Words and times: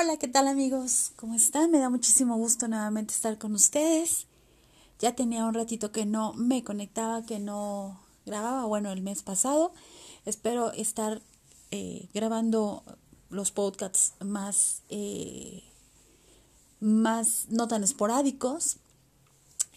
Hola, 0.00 0.16
¿qué 0.16 0.28
tal 0.28 0.46
amigos? 0.46 1.10
¿Cómo 1.16 1.34
están? 1.34 1.72
Me 1.72 1.80
da 1.80 1.90
muchísimo 1.90 2.36
gusto 2.36 2.68
nuevamente 2.68 3.12
estar 3.12 3.36
con 3.36 3.52
ustedes. 3.56 4.28
Ya 5.00 5.16
tenía 5.16 5.44
un 5.44 5.54
ratito 5.54 5.90
que 5.90 6.06
no 6.06 6.34
me 6.34 6.62
conectaba, 6.62 7.26
que 7.26 7.40
no 7.40 7.98
grababa, 8.24 8.64
bueno, 8.64 8.92
el 8.92 9.02
mes 9.02 9.24
pasado. 9.24 9.72
Espero 10.24 10.70
estar 10.70 11.20
eh, 11.72 12.08
grabando 12.14 12.84
los 13.28 13.50
podcasts 13.50 14.12
más, 14.24 14.82
eh, 14.88 15.64
más 16.78 17.46
no 17.48 17.66
tan 17.66 17.82
esporádicos. 17.82 18.76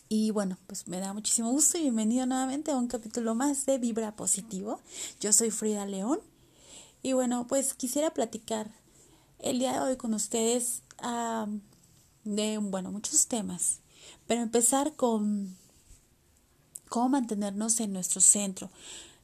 Y 0.08 0.30
bueno, 0.30 0.60
pues 0.68 0.88
me 0.88 1.00
da 1.00 1.14
muchísimo 1.14 1.50
gusto 1.50 1.80
y 1.80 1.82
bienvenido 1.82 2.28
nuevamente 2.28 2.70
a 2.70 2.78
un 2.78 2.88
capítulo 2.88 3.34
más 3.34 3.66
de 3.66 3.80
Vibra 3.80 4.16
Positivo. 4.16 4.82
Yo 5.20 5.34
soy 5.34 5.50
Frida 5.50 5.88
León. 5.88 6.20
Y 7.02 7.14
bueno, 7.14 7.48
pues 7.48 7.74
quisiera 7.74 8.14
platicar 8.14 8.70
el 9.42 9.60
día 9.60 9.74
de 9.74 9.80
hoy 9.80 9.98
con 9.98 10.14
ustedes 10.14 10.84
de, 12.24 12.58
bueno, 12.60 12.92
muchos 12.92 13.28
temas, 13.28 13.80
pero 14.28 14.42
empezar 14.42 14.96
con 14.96 15.58
cómo 16.90 17.10
mantenernos 17.10 17.80
en 17.80 17.94
nuestro 17.94 18.22
centro 18.22 18.70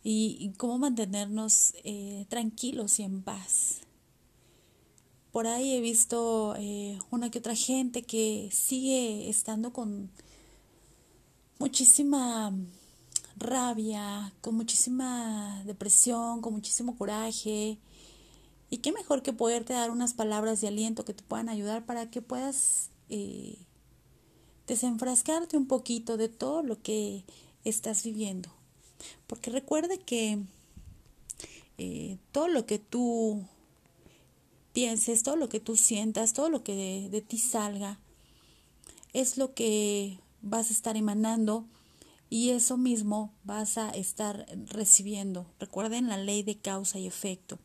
y, 0.03 0.51
cómo 0.57 0.79
mantenernos 0.79 1.73
eh, 1.83 2.25
tranquilos 2.29 2.99
y 2.99 3.03
en 3.03 3.21
paz. 3.21 3.81
Por 5.31 5.45
ahí 5.45 5.73
he 5.73 5.81
visto 5.81 6.55
eh, 6.57 6.97
una 7.11 7.29
que 7.29 7.39
otra 7.39 7.55
gente 7.55 8.01
que 8.01 8.49
sigue 8.51 9.29
estando 9.29 9.71
con 9.71 10.09
muchísima 11.59 12.51
rabia, 13.37 14.33
con 14.41 14.55
muchísima 14.55 15.61
depresión, 15.65 16.41
con 16.41 16.53
muchísimo 16.53 16.97
coraje, 16.97 17.77
y 18.69 18.77
qué 18.77 18.91
mejor 18.91 19.21
que 19.21 19.33
poderte 19.33 19.73
dar 19.73 19.91
unas 19.91 20.13
palabras 20.13 20.61
de 20.61 20.67
aliento 20.67 21.05
que 21.05 21.13
te 21.13 21.23
puedan 21.23 21.49
ayudar 21.49 21.85
para 21.85 22.09
que 22.09 22.21
puedas 22.21 22.89
eh, 23.09 23.57
desenfrascarte 24.67 25.55
un 25.55 25.67
poquito 25.67 26.17
de 26.17 26.27
todo 26.27 26.63
lo 26.63 26.81
que 26.81 27.23
estás 27.63 28.03
viviendo. 28.03 28.49
Porque 29.25 29.49
recuerda 29.51 29.97
que 29.97 30.39
eh, 31.77 32.17
todo 32.31 32.47
lo 32.49 32.65
que 32.65 32.79
tú 32.79 33.45
pienses, 34.73 35.23
todo 35.23 35.37
lo 35.37 35.47
que 35.47 35.59
tú 35.59 35.77
sientas, 35.77 36.33
todo 36.33 36.49
lo 36.49 36.63
que 36.63 36.75
de, 36.75 37.09
de 37.09 37.21
ti 37.21 37.37
salga, 37.37 37.99
es 39.13 39.37
lo 39.37 39.53
que 39.53 40.19
vas 40.41 40.69
a 40.69 40.73
estar 40.73 40.97
emanando 40.97 41.65
y 42.29 42.49
eso 42.49 42.77
mismo 42.77 43.33
vas 43.45 43.77
a 43.77 43.89
estar 43.91 44.45
recibiendo. 44.65 45.45
Recuerden 45.59 46.09
la 46.09 46.17
ley 46.17 46.43
de 46.43 46.57
causa 46.57 46.99
y 46.99 47.07
efecto. 47.07 47.59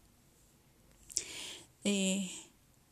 Eh, 1.84 2.30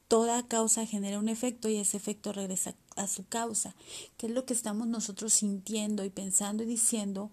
toda 0.08 0.46
causa 0.48 0.86
genera 0.86 1.18
un 1.18 1.28
efecto 1.28 1.68
y 1.68 1.76
ese 1.76 1.96
efecto 1.96 2.32
regresa 2.32 2.74
a 2.96 3.06
su 3.06 3.24
causa, 3.26 3.74
que 4.16 4.26
es 4.26 4.32
lo 4.32 4.44
que 4.44 4.54
estamos 4.54 4.88
nosotros 4.88 5.32
sintiendo 5.32 6.04
y 6.04 6.10
pensando 6.10 6.62
y 6.64 6.66
diciendo 6.66 7.30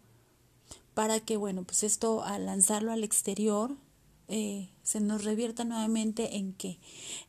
para 0.94 1.20
que, 1.20 1.38
bueno, 1.38 1.64
pues 1.64 1.84
esto 1.84 2.24
al 2.24 2.46
lanzarlo 2.46 2.92
al 2.92 3.04
exterior 3.04 3.76
eh, 4.28 4.70
se 4.84 5.00
nos 5.00 5.24
revierta 5.24 5.64
nuevamente 5.64 6.38
en 6.38 6.54
qué, 6.54 6.80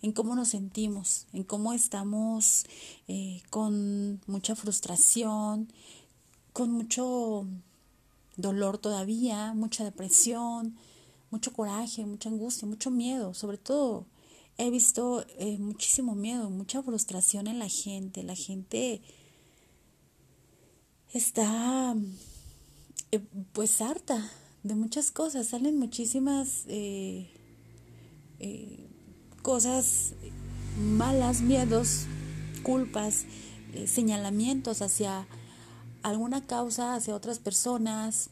en 0.03 0.13
cómo 0.13 0.35
nos 0.35 0.49
sentimos, 0.49 1.27
en 1.33 1.45
cómo 1.45 1.73
estamos 1.73 2.65
eh, 3.07 3.43
con 3.51 4.21
mucha 4.27 4.57
frustración, 4.57 5.73
con 6.53 6.73
mucho 6.73 7.47
dolor 8.37 8.79
todavía, 8.79 9.55
mucha 9.55 9.85
depresión, 9.85 10.77
mucho 11.31 11.53
coraje, 11.53 12.05
mucha 12.05 12.31
angustia, 12.31 12.67
mucho 12.67 12.91
miedo, 12.91 13.33
sobre 13.35 13.59
todo 13.59 14.07
he 14.59 14.71
visto 14.71 15.25
eh, 15.39 15.57
muchísimo 15.57 16.17
miedo, 16.17 16.51
mucha 16.51 16.83
frustración 16.83 17.47
en 17.47 17.61
la 17.61 17.69
gente. 17.69 18.25
La 18.25 18.35
gente 18.35 19.01
está 21.13 21.95
eh, 23.13 23.21
pues 23.53 23.81
harta 23.81 24.31
de 24.65 24.75
muchas 24.75 25.13
cosas. 25.13 25.47
Salen 25.47 25.79
muchísimas 25.79 26.65
eh, 26.67 27.31
cosas 29.43 30.15
malas, 30.77 31.41
miedos, 31.41 32.07
culpas, 32.65 33.27
señalamientos 33.87 34.83
hacia 34.83 35.29
alguna 36.03 36.45
causa, 36.47 36.97
hacia 36.97 37.15
otras 37.15 37.39
personas. 37.39 38.31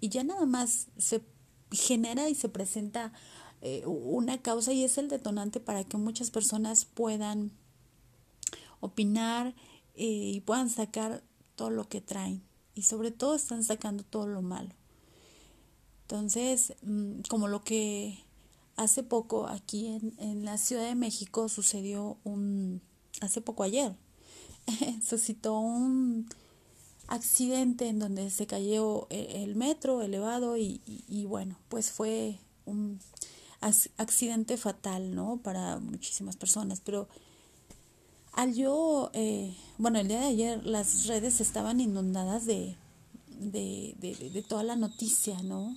Y 0.00 0.08
ya 0.08 0.24
nada 0.24 0.46
más 0.46 0.88
se 0.98 1.22
genera 1.70 2.28
y 2.28 2.34
se 2.34 2.48
presenta 2.48 3.12
eh, 3.66 3.82
una 3.86 4.42
causa 4.42 4.74
y 4.74 4.84
es 4.84 4.98
el 4.98 5.08
detonante 5.08 5.58
para 5.58 5.84
que 5.84 5.96
muchas 5.96 6.30
personas 6.30 6.84
puedan 6.84 7.50
opinar 8.80 9.54
eh, 9.94 10.32
y 10.34 10.40
puedan 10.42 10.68
sacar 10.68 11.24
todo 11.56 11.70
lo 11.70 11.88
que 11.88 12.02
traen 12.02 12.42
y 12.74 12.82
sobre 12.82 13.10
todo 13.10 13.34
están 13.34 13.64
sacando 13.64 14.04
todo 14.04 14.26
lo 14.26 14.42
malo. 14.42 14.68
Entonces, 16.02 16.74
mm, 16.82 17.20
como 17.30 17.48
lo 17.48 17.64
que 17.64 18.22
hace 18.76 19.02
poco 19.02 19.46
aquí 19.46 19.86
en, 19.86 20.12
en 20.18 20.44
la 20.44 20.58
Ciudad 20.58 20.86
de 20.86 20.94
México 20.94 21.48
sucedió 21.48 22.18
un, 22.22 22.82
hace 23.22 23.40
poco 23.40 23.62
ayer, 23.62 23.96
suscitó 25.02 25.58
un 25.58 26.28
accidente 27.06 27.88
en 27.88 27.98
donde 27.98 28.28
se 28.28 28.46
cayó 28.46 29.06
e, 29.08 29.42
el 29.42 29.56
metro 29.56 30.02
elevado 30.02 30.58
y, 30.58 30.82
y 30.84 31.24
bueno, 31.24 31.58
pues 31.70 31.92
fue 31.92 32.38
un 32.66 33.00
accidente 33.96 34.56
fatal, 34.56 35.14
¿no? 35.14 35.38
Para 35.42 35.78
muchísimas 35.78 36.36
personas, 36.36 36.80
pero 36.80 37.08
al 38.32 38.54
yo, 38.54 39.10
eh, 39.12 39.54
bueno, 39.78 39.98
el 40.00 40.08
día 40.08 40.20
de 40.20 40.26
ayer 40.26 40.66
las 40.66 41.06
redes 41.06 41.40
estaban 41.40 41.80
inundadas 41.80 42.46
de, 42.46 42.76
de, 43.38 43.94
de, 44.00 44.42
toda 44.42 44.64
la 44.64 44.76
noticia, 44.76 45.40
¿no? 45.42 45.76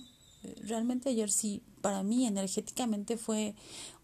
Realmente 0.62 1.10
ayer 1.10 1.30
sí, 1.30 1.62
para 1.80 2.02
mí 2.02 2.26
energéticamente 2.26 3.16
fue 3.16 3.54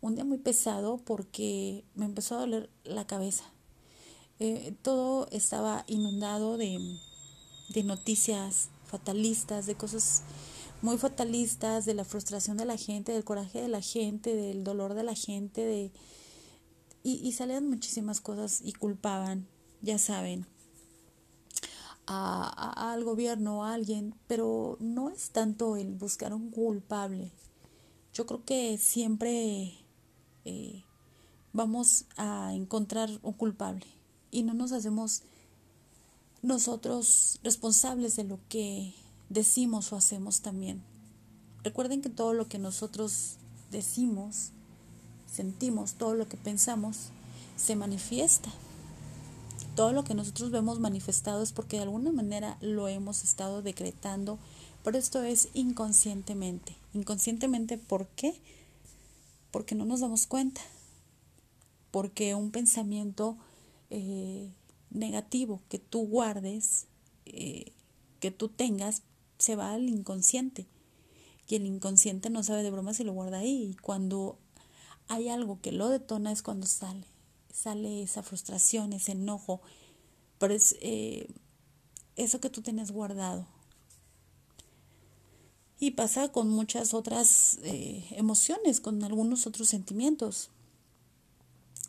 un 0.00 0.14
día 0.14 0.24
muy 0.24 0.38
pesado 0.38 0.98
porque 0.98 1.84
me 1.94 2.04
empezó 2.04 2.36
a 2.36 2.40
doler 2.40 2.70
la 2.84 3.06
cabeza. 3.06 3.44
Eh, 4.38 4.74
todo 4.82 5.28
estaba 5.30 5.84
inundado 5.86 6.56
de, 6.56 6.98
de 7.70 7.82
noticias 7.82 8.68
fatalistas, 8.84 9.66
de 9.66 9.74
cosas 9.74 10.22
muy 10.84 10.98
fatalistas 10.98 11.86
de 11.86 11.94
la 11.94 12.04
frustración 12.04 12.58
de 12.58 12.66
la 12.66 12.76
gente, 12.76 13.12
del 13.12 13.24
coraje 13.24 13.62
de 13.62 13.68
la 13.68 13.80
gente, 13.80 14.36
del 14.36 14.64
dolor 14.64 14.92
de 14.92 15.02
la 15.02 15.14
gente, 15.14 15.64
de 15.64 15.90
y, 17.02 17.26
y 17.26 17.32
salían 17.32 17.70
muchísimas 17.70 18.20
cosas 18.20 18.60
y 18.62 18.74
culpaban, 18.74 19.48
ya 19.80 19.96
saben, 19.96 20.46
a, 22.06 22.92
al 22.92 23.02
gobierno, 23.02 23.64
a 23.64 23.72
alguien, 23.72 24.14
pero 24.26 24.76
no 24.78 25.08
es 25.08 25.30
tanto 25.30 25.76
el 25.76 25.94
buscar 25.94 26.34
un 26.34 26.50
culpable. 26.50 27.32
Yo 28.12 28.26
creo 28.26 28.44
que 28.44 28.76
siempre 28.76 29.72
eh, 30.44 30.84
vamos 31.54 32.04
a 32.18 32.52
encontrar 32.52 33.08
un 33.22 33.32
culpable 33.32 33.86
y 34.30 34.42
no 34.42 34.52
nos 34.52 34.72
hacemos 34.72 35.22
nosotros 36.42 37.40
responsables 37.42 38.16
de 38.16 38.24
lo 38.24 38.38
que 38.50 38.94
decimos 39.28 39.92
o 39.92 39.96
hacemos 39.96 40.40
también. 40.40 40.82
Recuerden 41.62 42.02
que 42.02 42.10
todo 42.10 42.34
lo 42.34 42.48
que 42.48 42.58
nosotros 42.58 43.36
decimos, 43.70 44.50
sentimos, 45.26 45.94
todo 45.94 46.14
lo 46.14 46.28
que 46.28 46.36
pensamos, 46.36 47.10
se 47.56 47.76
manifiesta. 47.76 48.50
Todo 49.74 49.92
lo 49.92 50.04
que 50.04 50.14
nosotros 50.14 50.50
vemos 50.50 50.78
manifestado 50.78 51.42
es 51.42 51.52
porque 51.52 51.76
de 51.76 51.82
alguna 51.82 52.12
manera 52.12 52.58
lo 52.60 52.86
hemos 52.86 53.24
estado 53.24 53.62
decretando, 53.62 54.38
pero 54.84 54.98
esto 54.98 55.22
es 55.22 55.48
inconscientemente. 55.54 56.76
Inconscientemente, 56.92 57.78
¿por 57.78 58.06
qué? 58.08 58.34
Porque 59.50 59.74
no 59.74 59.84
nos 59.84 60.00
damos 60.00 60.26
cuenta. 60.26 60.60
Porque 61.90 62.34
un 62.34 62.50
pensamiento 62.50 63.36
eh, 63.90 64.50
negativo 64.90 65.60
que 65.68 65.78
tú 65.78 66.06
guardes, 66.06 66.86
eh, 67.24 67.72
que 68.20 68.30
tú 68.30 68.48
tengas, 68.48 69.02
se 69.44 69.56
va 69.56 69.74
al 69.74 69.88
inconsciente. 69.88 70.66
Y 71.46 71.56
el 71.56 71.66
inconsciente 71.66 72.30
no 72.30 72.42
sabe 72.42 72.62
de 72.62 72.70
broma 72.70 72.94
si 72.94 73.04
lo 73.04 73.12
guarda 73.12 73.38
ahí. 73.38 73.70
Y 73.70 73.74
cuando 73.76 74.38
hay 75.08 75.28
algo 75.28 75.60
que 75.60 75.72
lo 75.72 75.90
detona 75.90 76.32
es 76.32 76.42
cuando 76.42 76.66
sale. 76.66 77.06
Sale 77.52 78.02
esa 78.02 78.22
frustración, 78.22 78.94
ese 78.94 79.12
enojo. 79.12 79.60
Pero 80.38 80.54
es 80.54 80.76
eh, 80.80 81.28
eso 82.16 82.40
que 82.40 82.50
tú 82.50 82.62
tienes 82.62 82.90
guardado. 82.90 83.46
Y 85.78 85.90
pasa 85.90 86.32
con 86.32 86.48
muchas 86.48 86.94
otras 86.94 87.58
eh, 87.62 88.06
emociones, 88.12 88.80
con 88.80 89.04
algunos 89.04 89.46
otros 89.46 89.68
sentimientos. 89.68 90.48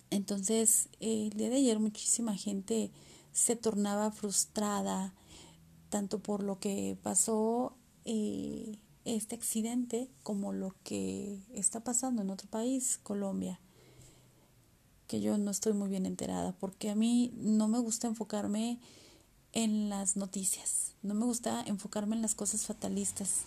Entonces, 0.10 0.90
el 1.00 1.30
día 1.32 1.50
de 1.50 1.58
ayer 1.58 1.80
muchísima 1.80 2.36
gente 2.36 2.92
se 3.32 3.56
tornaba 3.56 4.12
frustrada, 4.12 5.14
tanto 5.90 6.20
por 6.20 6.44
lo 6.44 6.60
que 6.60 6.98
pasó 7.02 7.76
eh, 8.06 8.78
este 9.06 9.36
accidente 9.36 10.10
como 10.24 10.52
lo 10.52 10.76
que 10.84 11.40
está 11.54 11.84
pasando 11.84 12.22
en 12.22 12.30
otro 12.30 12.50
país, 12.50 13.00
Colombia. 13.04 13.60
que 15.08 15.22
yo 15.22 15.38
no 15.38 15.52
estoy 15.52 15.74
muy 15.74 15.88
bien 15.88 16.08
enterada, 16.08 16.54
porque 16.60 16.90
a 16.90 16.96
mí 16.96 17.32
no 17.38 17.68
me 17.68 17.78
gusta 17.78 18.08
enfocarme 18.08 18.80
en 19.54 19.90
las 19.90 20.18
noticias, 20.18 20.94
no 21.04 21.14
me 21.14 21.26
gusta 21.26 21.64
enfocarme 21.68 22.16
en 22.16 22.24
las 22.24 22.34
cosas 22.34 22.66
fatalistas. 22.66 23.44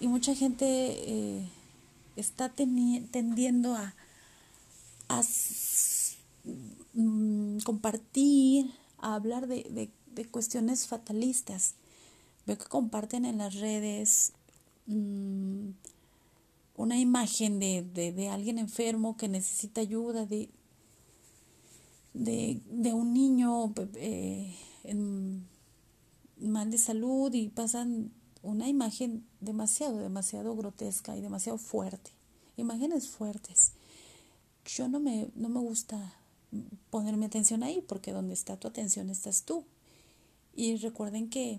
Y 0.00 0.08
mucha 0.08 0.34
gente 0.34 0.64
eh, 0.66 1.48
está 2.16 2.48
tendiendo 2.48 3.76
a, 3.76 3.94
mm, 6.94 7.58
compartir, 7.58 8.72
a 8.98 9.14
hablar 9.14 9.46
de, 9.46 9.64
de, 9.64 9.90
cuestiones 10.30 10.86
fatalistas. 10.86 11.74
Veo 12.46 12.58
que 12.58 12.64
comparten 12.66 13.24
en 13.24 13.38
las 13.38 13.54
redes 13.54 14.32
mm, 14.86 15.70
una 16.76 16.98
imagen 16.98 17.58
de, 17.58 17.82
de, 17.82 18.28
alguien 18.28 18.58
enfermo 18.58 19.16
que 19.16 19.28
necesita 19.28 19.80
ayuda, 19.80 20.24
de, 20.26 20.48
de, 22.14 22.60
de 22.70 22.92
un 22.92 23.12
niño 23.12 23.72
eh, 23.94 24.56
en 24.84 25.46
mal 26.38 26.70
de 26.70 26.78
salud 26.78 27.32
y 27.34 27.48
pasan 27.48 28.12
una 28.42 28.68
imagen 28.68 29.26
demasiado, 29.40 29.98
demasiado 29.98 30.56
grotesca 30.56 31.16
y 31.16 31.20
demasiado 31.20 31.58
fuerte. 31.58 32.12
Imágenes 32.56 33.08
fuertes. 33.08 33.72
Yo 34.64 34.88
no 34.88 35.00
me, 35.00 35.28
no 35.34 35.48
me 35.48 35.60
gusta 35.60 36.14
ponerme 36.90 37.26
atención 37.26 37.62
ahí 37.62 37.80
porque 37.86 38.12
donde 38.12 38.34
está 38.34 38.56
tu 38.56 38.68
atención 38.68 39.10
estás 39.10 39.44
tú. 39.44 39.64
Y 40.60 40.76
recuerden 40.76 41.30
que 41.30 41.58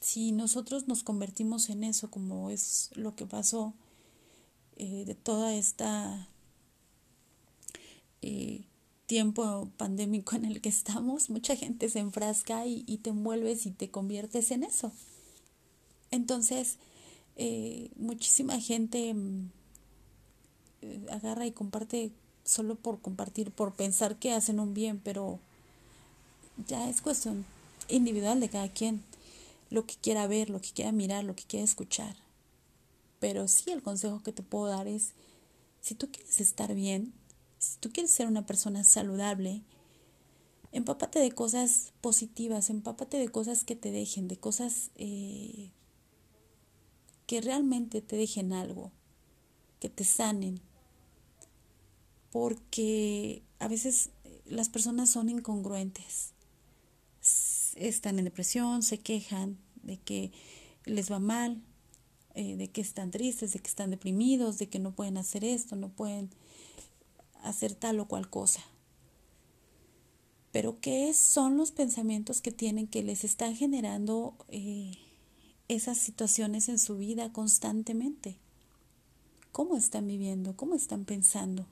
si 0.00 0.32
nosotros 0.32 0.88
nos 0.88 1.02
convertimos 1.02 1.68
en 1.68 1.84
eso, 1.84 2.10
como 2.10 2.48
es 2.48 2.88
lo 2.94 3.14
que 3.14 3.26
pasó 3.26 3.74
eh, 4.78 5.04
de 5.04 5.14
toda 5.14 5.54
esta 5.54 6.26
eh, 8.22 8.62
tiempo 9.04 9.68
pandémico 9.76 10.36
en 10.36 10.46
el 10.46 10.62
que 10.62 10.70
estamos, 10.70 11.28
mucha 11.28 11.54
gente 11.54 11.90
se 11.90 11.98
enfrasca 11.98 12.64
y, 12.64 12.82
te 13.02 13.10
envuelves 13.10 13.66
y 13.66 13.72
te 13.72 13.90
conviertes 13.90 14.52
en 14.52 14.64
eso. 14.64 14.90
Entonces, 16.10 16.78
eh, 17.36 17.90
muchísima 17.96 18.58
gente 18.58 19.14
agarra 21.10 21.44
y 21.44 21.52
comparte 21.52 22.10
solo 22.42 22.74
por 22.74 23.02
compartir, 23.02 23.50
por 23.50 23.74
pensar 23.74 24.16
que 24.16 24.32
hacen 24.32 24.60
un 24.60 24.72
bien, 24.72 24.98
pero 24.98 25.40
ya 26.66 26.88
es 26.88 27.02
cuestión 27.02 27.44
individual 27.88 28.40
de 28.40 28.48
cada 28.48 28.68
quien, 28.68 29.02
lo 29.70 29.86
que 29.86 29.94
quiera 29.96 30.26
ver, 30.26 30.50
lo 30.50 30.60
que 30.60 30.72
quiera 30.72 30.92
mirar, 30.92 31.24
lo 31.24 31.34
que 31.34 31.44
quiera 31.44 31.64
escuchar. 31.64 32.16
Pero 33.20 33.48
sí 33.48 33.70
el 33.70 33.82
consejo 33.82 34.22
que 34.22 34.32
te 34.32 34.42
puedo 34.42 34.66
dar 34.66 34.86
es, 34.88 35.12
si 35.80 35.94
tú 35.94 36.10
quieres 36.10 36.40
estar 36.40 36.74
bien, 36.74 37.12
si 37.58 37.78
tú 37.78 37.90
quieres 37.92 38.10
ser 38.10 38.26
una 38.26 38.44
persona 38.44 38.84
saludable, 38.84 39.62
empápate 40.72 41.20
de 41.20 41.32
cosas 41.32 41.92
positivas, 42.00 42.70
empápate 42.70 43.18
de 43.18 43.28
cosas 43.28 43.64
que 43.64 43.76
te 43.76 43.90
dejen, 43.90 44.26
de 44.26 44.36
cosas 44.36 44.90
eh, 44.96 45.70
que 47.26 47.40
realmente 47.40 48.02
te 48.02 48.16
dejen 48.16 48.52
algo, 48.52 48.90
que 49.80 49.88
te 49.88 50.04
sanen. 50.04 50.60
Porque 52.30 53.42
a 53.58 53.68
veces 53.68 54.10
las 54.46 54.68
personas 54.68 55.10
son 55.10 55.28
incongruentes. 55.28 56.31
Están 57.76 58.18
en 58.18 58.24
depresión, 58.24 58.82
se 58.82 58.98
quejan 58.98 59.58
de 59.82 59.98
que 59.98 60.32
les 60.84 61.10
va 61.10 61.18
mal, 61.18 61.62
eh, 62.34 62.56
de 62.56 62.68
que 62.68 62.80
están 62.80 63.10
tristes, 63.10 63.52
de 63.52 63.58
que 63.58 63.68
están 63.68 63.90
deprimidos, 63.90 64.58
de 64.58 64.68
que 64.68 64.78
no 64.78 64.94
pueden 64.94 65.16
hacer 65.16 65.44
esto, 65.44 65.76
no 65.76 65.90
pueden 65.90 66.30
hacer 67.42 67.74
tal 67.74 68.00
o 68.00 68.08
cual 68.08 68.30
cosa. 68.30 68.62
Pero 70.50 70.80
¿qué 70.80 71.12
son 71.14 71.56
los 71.56 71.72
pensamientos 71.72 72.40
que 72.40 72.52
tienen 72.52 72.86
que 72.86 73.02
les 73.02 73.24
están 73.24 73.56
generando 73.56 74.36
eh, 74.48 74.98
esas 75.68 75.98
situaciones 75.98 76.68
en 76.68 76.78
su 76.78 76.98
vida 76.98 77.32
constantemente? 77.32 78.38
¿Cómo 79.50 79.76
están 79.76 80.06
viviendo? 80.06 80.56
¿Cómo 80.56 80.74
están 80.74 81.04
pensando? 81.04 81.66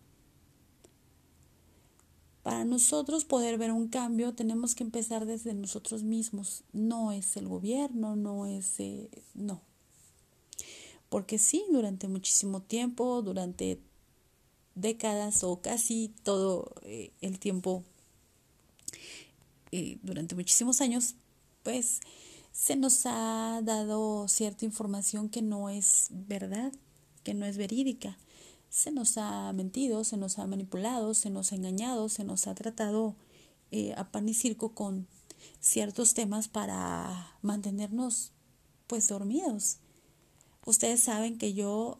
Para 2.43 2.65
nosotros 2.65 3.25
poder 3.25 3.59
ver 3.59 3.71
un 3.71 3.89
cambio 3.89 4.35
tenemos 4.35 4.75
que 4.75 4.83
empezar 4.83 5.27
desde 5.27 5.53
nosotros 5.53 6.03
mismos. 6.03 6.63
No 6.73 7.13
es 7.13 7.37
el 7.37 7.49
gobierno, 7.49 8.17
no 8.17 8.47
es... 8.47 8.81
Eh, 8.81 9.11
no. 9.35 9.61
Porque 11.11 11.39
sí, 11.39 11.65
durante 11.71 12.09
muchísimo 12.09 12.63
tiempo, 12.63 13.21
durante 13.21 13.81
décadas 14.75 15.45
o 15.45 15.61
casi 15.61 16.15
todo 16.23 16.73
eh, 16.83 17.13
el 17.21 17.39
tiempo, 17.39 17.85
eh, 19.73 19.99
durante 20.03 20.35
muchísimos 20.35 20.81
años, 20.81 21.17
pues 21.63 22.01
se 22.53 22.77
nos 22.77 23.03
ha 23.05 23.61
dado 23.63 24.29
cierta 24.29 24.65
información 24.65 25.29
que 25.29 25.43
no 25.43 25.69
es 25.69 26.09
verdad, 26.11 26.73
que 27.23 27.35
no 27.35 27.45
es 27.45 27.57
verídica. 27.57 28.17
Se 28.71 28.91
nos 28.93 29.19
ha 29.19 29.53
mentido, 29.53 30.05
se 30.05 30.17
nos 30.17 30.39
ha 30.39 30.47
manipulado, 30.47 31.13
se 31.13 31.29
nos 31.29 31.53
ha 31.53 31.57
engañado, 31.57 32.09
se 32.09 32.25
nos 32.25 32.47
ha 32.47 32.55
tratado 32.55 33.17
eh, 33.71 33.93
a 33.97 34.11
pan 34.11 34.29
y 34.29 34.35
circo 34.35 34.75
con 34.75 35.07
ciertos 35.61 36.15
temas 36.15 36.49
para 36.49 37.37
mantenernos 37.43 38.33
pues 38.87 39.09
dormidos. 39.09 39.79
Ustedes 40.65 41.01
saben 41.01 41.37
que 41.37 41.53
yo 41.53 41.99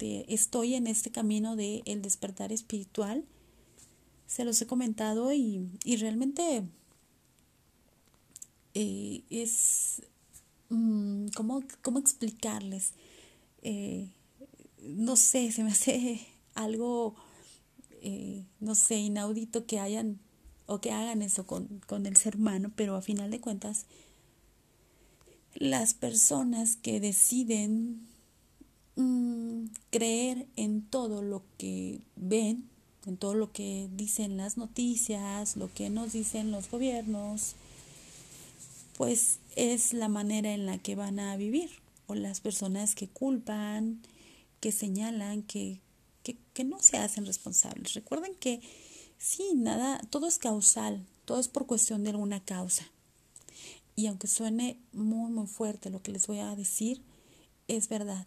este, 0.00 0.32
estoy 0.32 0.74
en 0.74 0.86
este 0.86 1.10
camino 1.10 1.56
de 1.56 1.82
el 1.84 2.00
despertar 2.02 2.52
espiritual. 2.52 3.24
Se 4.26 4.44
los 4.44 4.60
he 4.62 4.66
comentado 4.66 5.32
y, 5.32 5.68
realmente 5.98 6.62
eh, 8.74 9.22
es, 9.28 10.02
mm, 10.70 11.26
¿cómo, 11.34 11.98
explicarles? 11.98 12.92
Eh, 13.62 14.08
no 14.82 15.16
sé, 15.16 15.52
se 15.52 15.64
me 15.64 15.70
hace 15.70 16.26
algo, 16.54 17.14
eh, 18.02 18.44
no 18.60 18.74
sé, 18.74 18.96
inaudito 18.96 19.66
que 19.66 19.78
hayan 19.80 20.18
o 20.66 20.80
que 20.80 20.92
hagan 20.92 21.22
eso 21.22 21.46
con, 21.46 21.80
con 21.86 22.06
el 22.06 22.16
ser 22.16 22.36
humano, 22.36 22.70
pero 22.76 22.94
a 22.96 23.02
final 23.02 23.30
de 23.30 23.40
cuentas, 23.40 23.86
las 25.54 25.94
personas 25.94 26.76
que 26.76 27.00
deciden 27.00 28.08
Mm, 29.00 29.68
creer 29.90 30.46
en 30.56 30.82
todo 30.82 31.22
lo 31.22 31.42
que 31.56 32.00
ven, 32.16 32.68
en 33.06 33.16
todo 33.16 33.32
lo 33.34 33.50
que 33.50 33.88
dicen 33.96 34.36
las 34.36 34.58
noticias, 34.58 35.56
lo 35.56 35.72
que 35.72 35.88
nos 35.88 36.12
dicen 36.12 36.50
los 36.50 36.70
gobiernos, 36.70 37.54
pues 38.98 39.38
es 39.56 39.94
la 39.94 40.08
manera 40.08 40.52
en 40.52 40.66
la 40.66 40.76
que 40.76 40.96
van 40.96 41.18
a 41.18 41.36
vivir. 41.36 41.70
O 42.08 42.14
las 42.14 42.40
personas 42.40 42.94
que 42.94 43.08
culpan, 43.08 44.00
que 44.60 44.72
señalan, 44.72 45.42
que, 45.42 45.80
que, 46.22 46.38
que 46.52 46.64
no 46.64 46.80
se 46.80 46.98
hacen 46.98 47.26
responsables. 47.26 47.94
Recuerden 47.94 48.34
que 48.36 48.60
sí, 49.18 49.52
nada, 49.54 50.00
todo 50.10 50.26
es 50.28 50.38
causal, 50.38 51.06
todo 51.24 51.40
es 51.40 51.48
por 51.48 51.66
cuestión 51.66 52.04
de 52.04 52.10
alguna 52.10 52.44
causa. 52.44 52.84
Y 53.96 54.06
aunque 54.06 54.28
suene 54.28 54.78
muy, 54.92 55.30
muy 55.30 55.46
fuerte 55.46 55.90
lo 55.90 56.02
que 56.02 56.12
les 56.12 56.26
voy 56.26 56.38
a 56.38 56.54
decir, 56.56 57.02
es 57.68 57.88
verdad. 57.88 58.26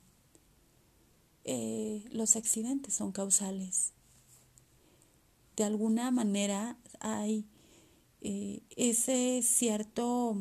Eh, 1.46 2.06
los 2.12 2.36
accidentes 2.36 2.94
son 2.94 3.12
causales. 3.12 3.92
De 5.56 5.64
alguna 5.64 6.12
manera 6.12 6.78
hay 7.00 7.46
eh, 8.22 8.62
ese 8.76 9.42
cierto 9.44 10.38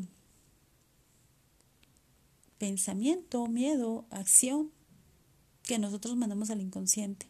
pensamiento, 2.58 3.46
miedo, 3.49 4.06
acción 4.11 4.70
que 5.62 5.78
nosotros 5.78 6.16
mandamos 6.16 6.50
al 6.50 6.61
inconsciente. 6.61 7.26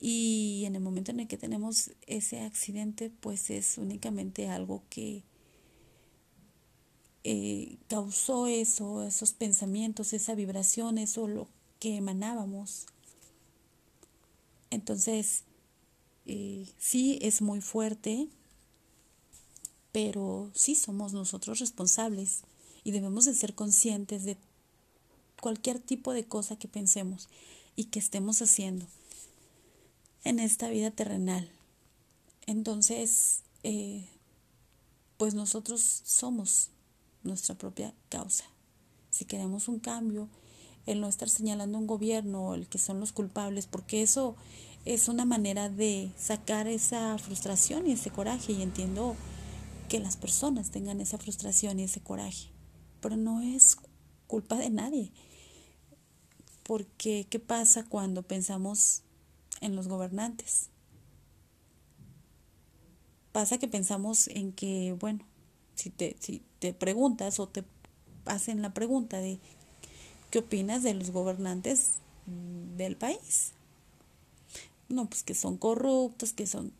Y 0.00 0.64
en 0.66 0.74
el 0.74 0.82
momento 0.82 1.12
en 1.12 1.20
el 1.20 1.28
que 1.28 1.38
tenemos 1.38 1.92
ese 2.06 2.40
accidente, 2.40 3.10
pues 3.20 3.50
es 3.50 3.78
únicamente 3.78 4.48
algo 4.48 4.82
que 4.90 5.22
eh, 7.24 7.76
causó 7.88 8.48
eso, 8.48 9.04
esos 9.04 9.32
pensamientos, 9.32 10.12
esa 10.12 10.34
vibración, 10.34 10.98
eso 10.98 11.28
lo 11.28 11.46
que 11.78 11.96
emanábamos. 11.96 12.86
Entonces, 14.70 15.44
eh, 16.26 16.66
sí 16.78 17.18
es 17.22 17.40
muy 17.40 17.60
fuerte, 17.60 18.28
pero 19.92 20.50
sí 20.54 20.74
somos 20.74 21.12
nosotros 21.12 21.60
responsables 21.60 22.42
y 22.82 22.90
debemos 22.90 23.26
de 23.26 23.34
ser 23.34 23.54
conscientes 23.54 24.24
de 24.24 24.36
cualquier 25.42 25.80
tipo 25.80 26.12
de 26.12 26.24
cosa 26.24 26.54
que 26.54 26.68
pensemos 26.68 27.28
y 27.74 27.86
que 27.86 27.98
estemos 27.98 28.40
haciendo 28.40 28.86
en 30.22 30.38
esta 30.38 30.68
vida 30.68 30.92
terrenal. 30.92 31.50
Entonces, 32.46 33.42
eh, 33.64 34.08
pues 35.16 35.34
nosotros 35.34 36.02
somos 36.04 36.70
nuestra 37.24 37.56
propia 37.56 37.92
causa. 38.08 38.44
Si 39.10 39.24
queremos 39.24 39.66
un 39.66 39.80
cambio, 39.80 40.28
el 40.86 41.00
no 41.00 41.08
estar 41.08 41.28
señalando 41.28 41.76
un 41.76 41.88
gobierno, 41.88 42.54
el 42.54 42.68
que 42.68 42.78
son 42.78 43.00
los 43.00 43.10
culpables, 43.10 43.66
porque 43.66 44.00
eso 44.02 44.36
es 44.84 45.08
una 45.08 45.24
manera 45.24 45.68
de 45.68 46.12
sacar 46.16 46.68
esa 46.68 47.18
frustración 47.18 47.88
y 47.88 47.92
ese 47.92 48.10
coraje 48.10 48.52
y 48.52 48.62
entiendo 48.62 49.16
que 49.88 49.98
las 49.98 50.16
personas 50.16 50.70
tengan 50.70 51.00
esa 51.00 51.18
frustración 51.18 51.80
y 51.80 51.82
ese 51.82 52.00
coraje, 52.00 52.46
pero 53.00 53.16
no 53.16 53.42
es 53.42 53.76
culpa 54.28 54.54
de 54.56 54.70
nadie. 54.70 55.10
Porque, 56.62 57.26
¿qué 57.28 57.38
pasa 57.38 57.84
cuando 57.84 58.22
pensamos 58.22 59.02
en 59.60 59.76
los 59.76 59.88
gobernantes? 59.88 60.68
Pasa 63.32 63.58
que 63.58 63.68
pensamos 63.68 64.28
en 64.28 64.52
que, 64.52 64.96
bueno, 64.98 65.24
si 65.74 65.90
te, 65.90 66.16
si 66.20 66.42
te 66.58 66.72
preguntas 66.74 67.40
o 67.40 67.48
te 67.48 67.64
hacen 68.26 68.62
la 68.62 68.74
pregunta 68.74 69.18
de 69.18 69.40
qué 70.30 70.40
opinas 70.40 70.82
de 70.82 70.94
los 70.94 71.10
gobernantes 71.10 71.94
del 72.76 72.96
país. 72.96 73.52
No, 74.88 75.06
pues 75.08 75.22
que 75.22 75.34
son 75.34 75.56
corruptos, 75.56 76.32
que 76.32 76.46
son... 76.46 76.72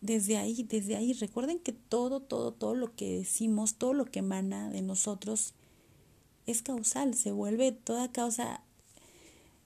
Desde 0.00 0.36
ahí, 0.36 0.64
desde 0.64 0.96
ahí, 0.96 1.12
recuerden 1.12 1.60
que 1.60 1.72
todo, 1.72 2.20
todo, 2.20 2.52
todo 2.52 2.74
lo 2.74 2.94
que 2.96 3.18
decimos, 3.18 3.76
todo 3.76 3.94
lo 3.94 4.04
que 4.04 4.18
emana 4.18 4.68
de 4.68 4.82
nosotros 4.82 5.54
es 6.46 6.62
causal, 6.62 7.14
se 7.14 7.30
vuelve 7.30 7.70
toda 7.70 8.10
causa, 8.10 8.62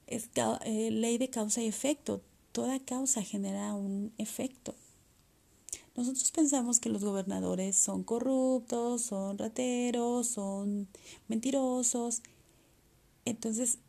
es 0.07 0.29
eh, 0.63 0.91
ley 0.91 1.17
de 1.17 1.29
causa 1.29 1.61
y 1.61 1.67
efecto, 1.67 2.21
toda 2.51 2.79
causa 2.79 3.21
genera 3.21 3.73
un 3.73 4.13
efecto. 4.17 4.73
Nosotros 5.95 6.31
pensamos 6.31 6.79
que 6.79 6.89
los 6.89 7.03
gobernadores 7.03 7.75
son 7.75 8.03
corruptos, 8.03 9.01
son 9.01 9.37
rateros, 9.37 10.27
son 10.27 10.87
mentirosos. 11.27 12.21
Entonces, 13.25 13.79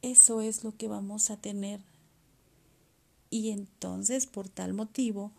eso 0.00 0.40
es 0.40 0.62
lo 0.62 0.76
que 0.76 0.86
vamos 0.86 1.30
a 1.30 1.36
tener. 1.36 1.80
Y 3.30 3.50
entonces, 3.50 4.26
por 4.26 4.48
tal 4.48 4.74
motivo, 4.74 5.32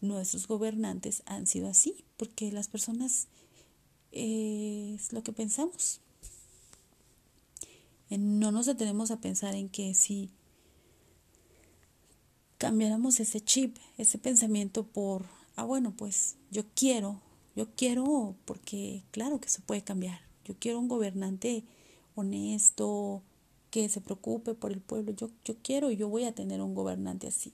nuestros 0.00 0.48
gobernantes 0.48 1.22
han 1.26 1.46
sido 1.46 1.68
así, 1.68 2.04
porque 2.16 2.50
las 2.50 2.68
personas 2.68 3.28
eh, 4.10 4.94
es 4.94 5.12
lo 5.12 5.22
que 5.22 5.32
pensamos. 5.32 6.00
No 8.18 8.52
nos 8.52 8.66
detenemos 8.66 9.10
a 9.10 9.20
pensar 9.20 9.54
en 9.54 9.68
que 9.68 9.94
si 9.94 10.30
cambiáramos 12.58 13.20
ese 13.20 13.40
chip, 13.40 13.76
ese 13.98 14.18
pensamiento 14.18 14.84
por 14.84 15.26
ah, 15.56 15.64
bueno, 15.64 15.94
pues 15.96 16.36
yo 16.50 16.64
quiero, 16.74 17.20
yo 17.56 17.68
quiero, 17.76 18.34
porque 18.44 19.02
claro 19.10 19.40
que 19.40 19.48
se 19.48 19.60
puede 19.60 19.82
cambiar. 19.82 20.20
Yo 20.44 20.54
quiero 20.58 20.78
un 20.78 20.88
gobernante 20.88 21.64
honesto, 22.14 23.22
que 23.70 23.88
se 23.88 24.00
preocupe 24.00 24.54
por 24.54 24.72
el 24.72 24.80
pueblo. 24.80 25.12
Yo, 25.12 25.30
yo 25.44 25.56
quiero 25.62 25.90
y 25.90 25.96
yo 25.96 26.08
voy 26.08 26.24
a 26.24 26.34
tener 26.34 26.60
un 26.60 26.74
gobernante 26.74 27.26
así. 27.26 27.52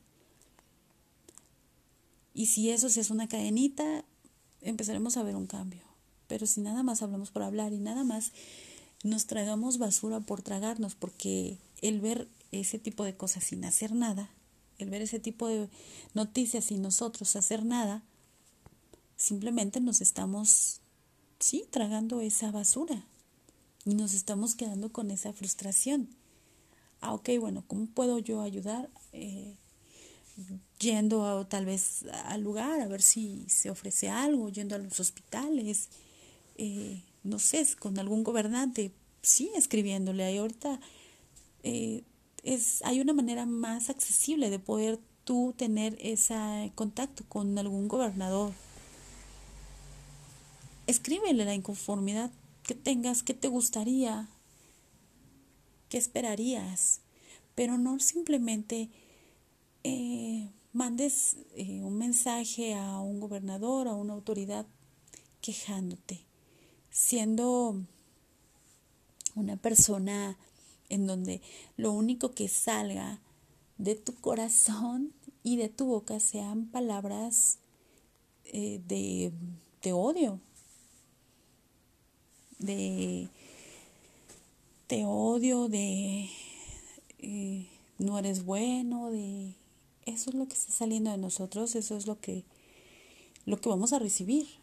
Y 2.34 2.46
si 2.46 2.70
eso 2.70 2.88
se 2.88 3.00
es 3.00 3.10
una 3.10 3.28
cadenita, 3.28 4.04
empezaremos 4.60 5.16
a 5.16 5.22
ver 5.22 5.36
un 5.36 5.46
cambio. 5.46 5.82
Pero 6.26 6.46
si 6.46 6.60
nada 6.60 6.82
más 6.82 7.02
hablamos 7.02 7.30
por 7.30 7.42
hablar 7.42 7.72
y 7.72 7.78
nada 7.78 8.04
más 8.04 8.32
nos 9.02 9.26
tragamos 9.26 9.78
basura 9.78 10.20
por 10.20 10.42
tragarnos, 10.42 10.94
porque 10.94 11.58
el 11.82 12.00
ver 12.00 12.28
ese 12.52 12.78
tipo 12.78 13.04
de 13.04 13.16
cosas 13.16 13.44
sin 13.44 13.64
hacer 13.64 13.92
nada 13.94 14.30
el 14.82 14.90
ver 14.90 15.02
ese 15.02 15.20
tipo 15.20 15.46
de 15.46 15.68
noticias 16.14 16.66
sin 16.66 16.82
nosotros 16.82 17.36
hacer 17.36 17.64
nada, 17.64 18.02
simplemente 19.16 19.80
nos 19.80 20.00
estamos, 20.00 20.80
sí, 21.38 21.64
tragando 21.70 22.20
esa 22.20 22.50
basura 22.50 23.04
y 23.84 23.94
nos 23.94 24.14
estamos 24.14 24.54
quedando 24.54 24.92
con 24.92 25.10
esa 25.10 25.32
frustración. 25.32 26.08
Ah, 27.00 27.14
ok, 27.14 27.30
bueno, 27.38 27.64
¿cómo 27.66 27.86
puedo 27.86 28.18
yo 28.18 28.42
ayudar? 28.42 28.90
Eh, 29.12 29.54
yendo 30.78 31.26
a, 31.26 31.48
tal 31.48 31.66
vez 31.66 32.04
al 32.24 32.42
lugar 32.42 32.80
a 32.80 32.88
ver 32.88 33.02
si 33.02 33.44
se 33.48 33.70
ofrece 33.70 34.08
algo, 34.08 34.48
yendo 34.48 34.74
a 34.74 34.78
los 34.78 35.00
hospitales, 35.00 35.88
eh, 36.56 37.02
no 37.22 37.38
sé, 37.38 37.66
con 37.78 37.98
algún 37.98 38.24
gobernante, 38.24 38.92
sí, 39.22 39.50
escribiéndole. 39.54 40.24
Ahí 40.24 40.38
ahorita 40.38 40.80
eh, 41.62 42.02
es, 42.42 42.82
hay 42.84 43.00
una 43.00 43.12
manera 43.12 43.46
más 43.46 43.90
accesible 43.90 44.50
de 44.50 44.58
poder 44.58 44.98
tú 45.24 45.54
tener 45.56 45.96
ese 46.00 46.72
contacto 46.74 47.24
con 47.28 47.58
algún 47.58 47.88
gobernador. 47.88 48.52
Escríbele 50.86 51.44
la 51.44 51.54
inconformidad 51.54 52.30
que 52.62 52.74
tengas, 52.74 53.22
que 53.22 53.34
te 53.34 53.48
gustaría, 53.48 54.28
que 55.88 55.98
esperarías, 55.98 57.00
pero 57.54 57.78
no 57.78 57.98
simplemente 58.00 58.88
eh, 59.84 60.50
mandes 60.72 61.36
eh, 61.56 61.82
un 61.82 61.98
mensaje 61.98 62.74
a 62.74 63.00
un 63.00 63.20
gobernador, 63.20 63.88
a 63.88 63.94
una 63.94 64.14
autoridad 64.14 64.66
quejándote, 65.40 66.20
siendo 67.00 67.76
una 69.34 69.56
persona 69.56 70.36
en 70.90 71.06
donde 71.06 71.40
lo 71.76 71.92
único 71.92 72.32
que 72.32 72.46
salga 72.46 73.20
de 73.78 73.94
tu 73.94 74.14
corazón 74.16 75.12
y 75.42 75.56
de 75.56 75.70
tu 75.70 75.86
boca 75.86 76.20
sean 76.20 76.66
palabras 76.66 77.58
eh, 78.44 78.82
de, 78.86 79.32
de, 79.82 79.92
odio, 79.94 80.40
de, 82.58 83.28
de 84.88 85.04
odio, 85.06 85.68
de 85.68 86.28
eh, 87.18 87.66
no 87.98 88.18
eres 88.18 88.44
bueno, 88.44 89.10
de 89.10 89.54
eso 90.04 90.30
es 90.30 90.36
lo 90.36 90.46
que 90.46 90.54
está 90.54 90.72
saliendo 90.72 91.10
de 91.10 91.18
nosotros, 91.18 91.74
eso 91.76 91.96
es 91.96 92.06
lo 92.06 92.20
que, 92.20 92.44
lo 93.46 93.58
que 93.58 93.70
vamos 93.70 93.94
a 93.94 93.98
recibir. 93.98 94.59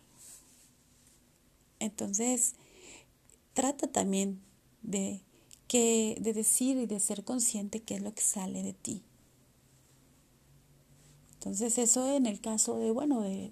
Entonces, 1.79 2.55
trata 3.53 3.87
también 3.87 4.41
de 4.81 5.21
que 5.67 6.17
de 6.21 6.33
decir 6.33 6.77
y 6.77 6.85
de 6.85 6.99
ser 6.99 7.23
consciente 7.23 7.81
qué 7.81 7.95
es 7.95 8.01
lo 8.01 8.13
que 8.13 8.21
sale 8.21 8.63
de 8.63 8.73
ti. 8.73 9.03
Entonces 11.33 11.77
eso 11.77 12.13
en 12.13 12.25
el 12.25 12.41
caso 12.41 12.77
de, 12.77 12.91
bueno, 12.91 13.21
de, 13.21 13.51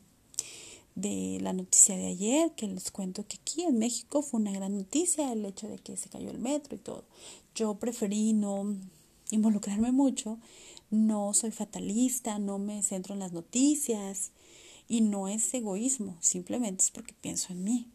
de 0.96 1.40
la 1.42 1.54
noticia 1.54 1.96
de 1.96 2.08
ayer, 2.08 2.52
que 2.56 2.68
les 2.68 2.92
cuento 2.92 3.28
que 3.28 3.38
aquí 3.42 3.64
en 3.64 3.78
México 3.78 4.22
fue 4.22 4.40
una 4.40 4.52
gran 4.52 4.78
noticia 4.78 5.32
el 5.32 5.46
hecho 5.46 5.68
de 5.68 5.78
que 5.78 5.98
se 5.98 6.10
cayó 6.10 6.30
el 6.32 6.40
metro 6.40 6.76
y 6.76 6.80
todo. 6.80 7.06
Yo 7.54 7.76
preferí 7.76 8.34
no 8.34 8.76
involucrarme 9.32 9.92
mucho, 9.92 10.40
no 10.90 11.34
soy 11.34 11.52
fatalista, 11.52 12.40
no 12.40 12.60
me 12.60 12.84
centro 12.84 13.14
en 13.14 13.20
las 13.20 13.34
noticias 13.34 14.32
y 14.88 15.02
no 15.02 15.28
es 15.28 15.54
egoísmo, 15.54 16.18
simplemente 16.22 16.84
es 16.84 16.92
porque 16.92 17.14
pienso 17.14 17.54
en 17.54 17.64
mí. 17.64 17.88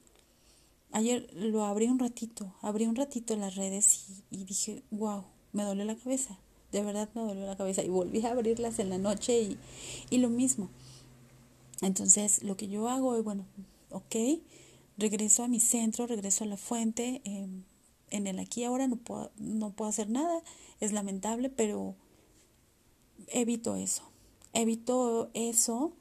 Ayer 0.92 1.28
lo 1.34 1.64
abrí 1.64 1.86
un 1.86 1.98
ratito, 1.98 2.54
abrí 2.62 2.86
un 2.86 2.96
ratito 2.96 3.36
las 3.36 3.54
redes 3.54 4.22
y, 4.30 4.44
dije, 4.44 4.82
wow, 4.90 5.24
me 5.52 5.62
dolió 5.62 5.84
la 5.84 5.96
cabeza, 5.96 6.38
de 6.72 6.82
verdad 6.82 7.08
me 7.14 7.22
dolió 7.22 7.46
la 7.46 7.56
cabeza. 7.56 7.82
Y 7.82 7.88
volví 7.88 8.24
a 8.24 8.32
abrirlas 8.32 8.78
en 8.78 8.90
la 8.90 8.98
noche 8.98 9.40
y, 9.40 9.58
y 10.10 10.18
lo 10.18 10.28
mismo. 10.28 10.68
Entonces, 11.80 12.42
lo 12.42 12.56
que 12.56 12.68
yo 12.68 12.88
hago 12.88 13.16
es, 13.16 13.24
bueno, 13.24 13.46
ok, 13.90 14.16
regreso 14.98 15.44
a 15.44 15.48
mi 15.48 15.60
centro, 15.60 16.06
regreso 16.06 16.44
a 16.44 16.46
la 16.46 16.56
fuente. 16.56 17.22
Em, 17.24 17.64
en 18.10 18.26
el 18.26 18.38
aquí 18.38 18.64
ahora 18.64 18.86
no 18.86 18.96
puedo, 18.96 19.30
no 19.38 19.70
puedo 19.70 19.88
hacer 19.88 20.10
nada, 20.10 20.42
es 20.80 20.92
lamentable, 20.92 21.48
pero 21.48 21.94
evito 23.28 23.76
eso. 23.76 24.02
Evito 24.52 25.30
eso 25.34 25.92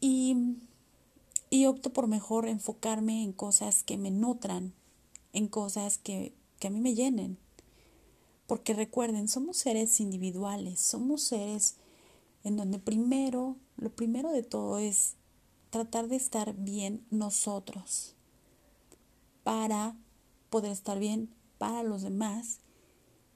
y 0.00 0.58
y 1.54 1.66
opto 1.66 1.92
por 1.92 2.08
mejor 2.08 2.48
enfocarme 2.48 3.22
en 3.22 3.32
cosas 3.32 3.84
que 3.84 3.96
me 3.96 4.10
nutran, 4.10 4.74
en 5.32 5.46
cosas 5.46 5.98
que, 5.98 6.34
que 6.58 6.66
a 6.66 6.70
mí 6.70 6.80
me 6.80 6.96
llenen. 6.96 7.38
Porque 8.48 8.74
recuerden, 8.74 9.28
somos 9.28 9.58
seres 9.58 10.00
individuales, 10.00 10.80
somos 10.80 11.22
seres 11.22 11.76
en 12.42 12.56
donde 12.56 12.80
primero, 12.80 13.54
lo 13.76 13.94
primero 13.94 14.32
de 14.32 14.42
todo 14.42 14.80
es 14.80 15.14
tratar 15.70 16.08
de 16.08 16.16
estar 16.16 16.54
bien 16.56 17.06
nosotros 17.12 18.16
para 19.44 19.96
poder 20.50 20.72
estar 20.72 20.98
bien 20.98 21.32
para 21.58 21.84
los 21.84 22.02
demás. 22.02 22.58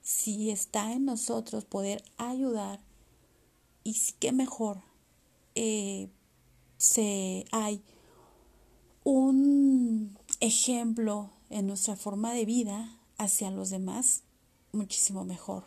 Si 0.03 0.51
está 0.51 0.93
en 0.93 1.05
nosotros 1.05 1.65
poder 1.65 2.03
ayudar 2.17 2.81
y 3.85 3.95
si 3.95 4.15
qué 4.15 4.33
mejor 4.33 4.83
eh, 5.55 6.09
se 6.79 7.45
hay 7.53 7.81
un 9.05 10.17
ejemplo 10.41 11.31
en 11.51 11.67
nuestra 11.67 11.97
forma 11.97 12.33
de 12.33 12.45
vida 12.45 12.99
hacia 13.17 13.51
los 13.51 13.71
demás 13.71 14.23
muchísimo 14.73 15.25
mejor. 15.25 15.65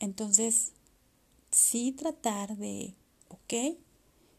Entonces, 0.00 0.72
sí 1.50 1.92
tratar 1.92 2.56
de, 2.56 2.94
ok, 3.28 3.76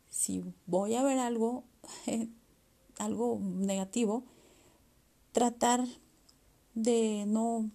si 0.10 0.44
voy 0.66 0.96
a 0.96 1.04
ver 1.04 1.20
algo, 1.20 1.64
algo 2.98 3.40
negativo, 3.42 4.24
tratar 5.32 5.86
de 6.76 7.26
no 7.28 7.70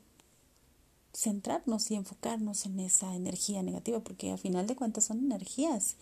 centrarnos 1.12 1.90
y 1.90 1.94
enfocarnos 1.94 2.66
en 2.66 2.80
esa 2.80 3.14
energía 3.14 3.62
negativa, 3.62 4.00
porque 4.00 4.32
al 4.32 4.38
final 4.38 4.66
de 4.66 4.76
cuentas 4.76 5.04
son 5.04 5.18
energías 5.18 5.96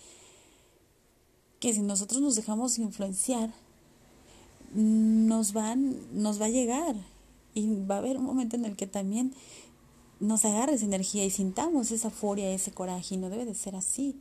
que 1.61 1.73
si 1.73 1.81
nosotros 1.81 2.21
nos 2.21 2.35
dejamos 2.35 2.79
influenciar, 2.79 3.55
nos 4.75 5.53
van, 5.53 5.97
nos 6.13 6.41
va 6.41 6.47
a 6.47 6.51
llegar 6.51 6.97
y 7.55 7.75
va 7.85 7.97
a 7.97 7.99
haber 7.99 8.19
un 8.19 8.25
momento 8.25 8.57
en 8.57 8.65
el 8.65 8.77
que 8.77 8.87
también 8.87 9.35
nos 10.21 10.45
agarre 10.45 10.75
esa 10.75 10.85
energía 10.85 11.25
y 11.25 11.31
sintamos 11.31 11.91
esa 11.91 12.11
furia, 12.11 12.53
ese 12.53 12.71
coraje, 12.71 13.17
y 13.17 13.19
no 13.19 13.29
debe 13.29 13.45
de 13.45 13.55
ser 13.55 13.75
así, 13.75 14.17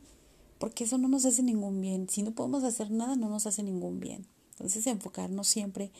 porque 0.58 0.84
eso 0.84 0.98
no 0.98 1.08
nos 1.08 1.24
hace 1.24 1.42
ningún 1.42 1.80
bien. 1.80 2.08
Si 2.08 2.22
no 2.22 2.32
podemos 2.32 2.64
hacer 2.64 2.90
nada, 2.90 3.14
no 3.16 3.28
nos 3.28 3.46
hace 3.46 3.62
ningún 3.62 4.00
bien. 4.00 4.26
Entonces, 4.50 4.86
enfocarnos 4.86 5.46
siempre 5.46 5.90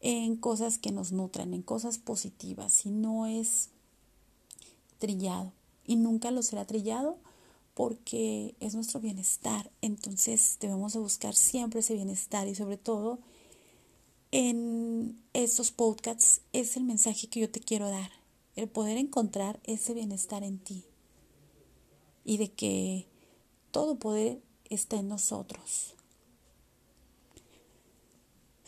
en 0.00 0.36
cosas 0.36 0.78
que 0.78 0.92
nos 0.92 1.12
nutran, 1.12 1.54
en 1.54 1.62
cosas 1.62 1.98
positivas, 1.98 2.84
y 2.84 2.90
no 2.90 3.26
es 3.26 3.70
trillado, 4.98 5.52
y 5.86 5.96
nunca 5.96 6.30
lo 6.30 6.42
será 6.42 6.66
trillado 6.66 7.16
porque 7.74 8.54
es 8.60 8.74
nuestro 8.74 9.00
bienestar. 9.00 9.70
Entonces, 9.80 10.58
debemos 10.60 10.92
de 10.92 10.98
buscar 10.98 11.34
siempre 11.34 11.80
ese 11.80 11.94
bienestar 11.94 12.46
y 12.46 12.54
sobre 12.54 12.76
todo 12.76 13.20
en 14.32 15.20
estos 15.32 15.72
podcasts 15.72 16.40
es 16.52 16.76
el 16.76 16.84
mensaje 16.84 17.28
que 17.28 17.40
yo 17.40 17.50
te 17.50 17.60
quiero 17.60 17.88
dar, 17.88 18.10
el 18.56 18.68
poder 18.68 18.96
encontrar 18.98 19.60
ese 19.64 19.94
bienestar 19.94 20.42
en 20.42 20.58
ti 20.58 20.84
y 22.24 22.36
de 22.36 22.52
que 22.52 23.06
todo 23.70 23.98
poder 23.98 24.40
está 24.68 24.96
en 24.96 25.08
nosotros. 25.08 25.94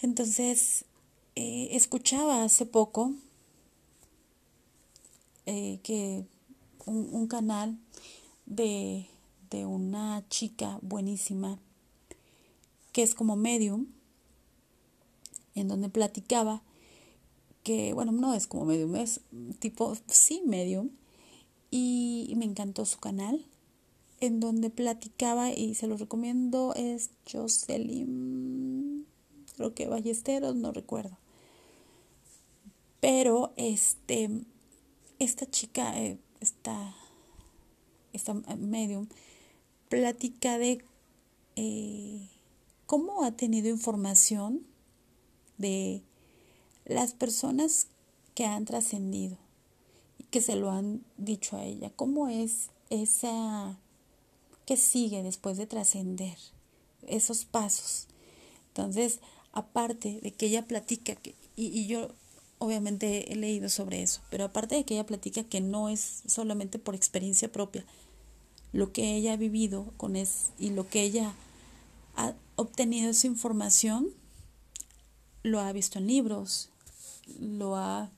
Entonces, 0.00 0.84
eh, 1.36 1.68
escuchaba 1.72 2.42
hace 2.42 2.66
poco 2.66 3.14
eh, 5.46 5.78
que 5.84 6.24
un, 6.86 7.08
un 7.12 7.28
canal 7.28 7.78
de, 8.46 9.06
de 9.50 9.64
una 9.64 10.24
chica 10.28 10.78
buenísima 10.82 11.58
que 12.90 13.02
es 13.02 13.14
como 13.14 13.36
medium 13.36 13.86
en 15.54 15.68
donde 15.68 15.88
platicaba 15.88 16.62
que, 17.62 17.92
bueno, 17.92 18.12
no 18.12 18.34
es 18.34 18.46
como 18.46 18.64
medium, 18.64 18.96
es 18.96 19.20
tipo, 19.58 19.96
sí, 20.08 20.42
medium, 20.44 20.90
y 21.70 22.32
me 22.36 22.44
encantó 22.44 22.84
su 22.84 22.98
canal, 22.98 23.46
en 24.20 24.38
donde 24.40 24.70
platicaba, 24.70 25.50
y 25.50 25.74
se 25.74 25.86
lo 25.86 25.96
recomiendo, 25.96 26.74
es 26.76 27.10
Jocelyn, 27.30 29.04
creo 29.56 29.74
que 29.74 29.88
Ballesteros, 29.88 30.54
no 30.54 30.72
recuerdo. 30.72 31.18
Pero, 33.00 33.52
este, 33.56 34.30
esta 35.18 35.50
chica, 35.50 36.00
eh, 36.00 36.18
esta, 36.40 36.94
esta 38.12 38.34
medium, 38.34 39.08
platica 39.88 40.56
de 40.56 40.84
eh, 41.56 42.28
cómo 42.86 43.24
ha 43.24 43.32
tenido 43.32 43.68
información 43.68 44.64
de 45.62 46.02
las 46.84 47.14
personas 47.14 47.86
que 48.34 48.44
han 48.44 48.66
trascendido 48.66 49.38
y 50.18 50.24
que 50.24 50.42
se 50.42 50.56
lo 50.56 50.70
han 50.70 51.02
dicho 51.16 51.56
a 51.56 51.64
ella. 51.64 51.90
¿Cómo 51.96 52.28
es 52.28 52.68
esa 52.90 53.78
que 54.66 54.76
sigue 54.76 55.22
después 55.22 55.56
de 55.56 55.66
trascender 55.66 56.36
esos 57.06 57.46
pasos? 57.46 58.08
Entonces, 58.68 59.20
aparte 59.52 60.20
de 60.20 60.32
que 60.32 60.46
ella 60.46 60.66
platica, 60.66 61.14
que, 61.14 61.34
y, 61.56 61.66
y 61.66 61.86
yo 61.86 62.08
obviamente 62.58 63.32
he 63.32 63.36
leído 63.36 63.68
sobre 63.68 64.02
eso, 64.02 64.20
pero 64.30 64.44
aparte 64.44 64.74
de 64.74 64.84
que 64.84 64.94
ella 64.94 65.06
platica 65.06 65.44
que 65.44 65.60
no 65.60 65.88
es 65.88 66.22
solamente 66.26 66.78
por 66.78 66.94
experiencia 66.94 67.50
propia, 67.50 67.84
lo 68.72 68.92
que 68.92 69.16
ella 69.16 69.34
ha 69.34 69.36
vivido 69.36 69.92
con 69.96 70.16
es 70.16 70.50
y 70.58 70.70
lo 70.70 70.88
que 70.88 71.02
ella 71.02 71.34
ha 72.16 72.34
obtenido 72.56 73.10
esa 73.10 73.26
información 73.26 74.08
lo 75.42 75.60
ha 75.60 75.72
visto 75.72 75.98
en 75.98 76.06
libros, 76.06 76.70
lo 77.38 77.76
ha 77.76 78.10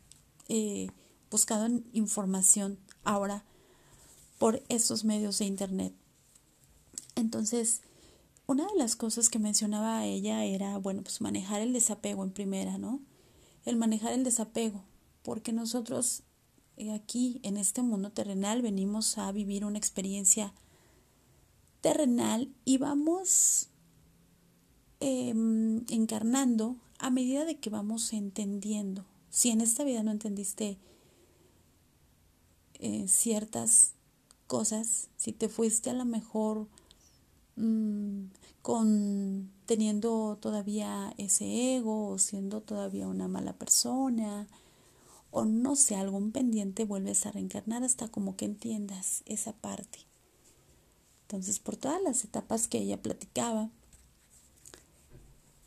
eh, 0.48 0.88
buscado 1.30 1.66
en 1.66 1.84
información 1.92 2.78
ahora 3.04 3.44
por 4.38 4.62
esos 4.68 5.04
medios 5.04 5.38
de 5.38 5.46
internet. 5.46 5.94
Entonces, 7.16 7.80
una 8.46 8.66
de 8.66 8.76
las 8.76 8.96
cosas 8.96 9.30
que 9.30 9.38
mencionaba 9.38 10.04
ella 10.04 10.44
era, 10.44 10.76
bueno, 10.78 11.02
pues 11.02 11.20
manejar 11.20 11.62
el 11.62 11.72
desapego 11.72 12.24
en 12.24 12.30
primera, 12.30 12.76
¿no? 12.76 13.00
El 13.64 13.76
manejar 13.76 14.12
el 14.12 14.24
desapego, 14.24 14.84
porque 15.22 15.52
nosotros 15.52 16.22
eh, 16.76 16.92
aquí 16.92 17.40
en 17.42 17.56
este 17.56 17.82
mundo 17.82 18.10
terrenal 18.10 18.60
venimos 18.60 19.16
a 19.16 19.32
vivir 19.32 19.64
una 19.64 19.78
experiencia 19.78 20.52
terrenal 21.80 22.52
y 22.64 22.78
vamos 22.78 23.68
em, 25.00 25.84
encarnando 25.88 26.76
a 26.98 27.10
medida 27.10 27.44
de 27.44 27.56
que 27.58 27.70
vamos 27.70 28.12
entendiendo, 28.12 29.04
si 29.30 29.50
en 29.50 29.60
esta 29.60 29.84
vida 29.84 30.02
no 30.02 30.10
entendiste 30.10 30.78
eh, 32.78 33.06
ciertas 33.08 33.94
cosas, 34.46 35.08
si 35.16 35.32
te 35.32 35.48
fuiste 35.48 35.90
a 35.90 35.94
lo 35.94 36.04
mejor 36.04 36.68
mm, 37.56 38.26
con 38.62 39.50
teniendo 39.66 40.38
todavía 40.40 41.14
ese 41.18 41.76
ego 41.76 42.08
o 42.08 42.18
siendo 42.18 42.60
todavía 42.60 43.08
una 43.08 43.28
mala 43.28 43.54
persona 43.54 44.46
o 45.34 45.44
no 45.44 45.74
sé, 45.74 45.96
algún 45.96 46.30
pendiente, 46.30 46.84
vuelves 46.84 47.26
a 47.26 47.32
reencarnar 47.32 47.82
hasta 47.82 48.06
como 48.06 48.36
que 48.36 48.44
entiendas 48.44 49.24
esa 49.26 49.52
parte. 49.52 49.98
Entonces, 51.22 51.58
por 51.58 51.76
todas 51.76 52.00
las 52.00 52.22
etapas 52.22 52.68
que 52.68 52.78
ella 52.78 53.02
platicaba, 53.02 53.68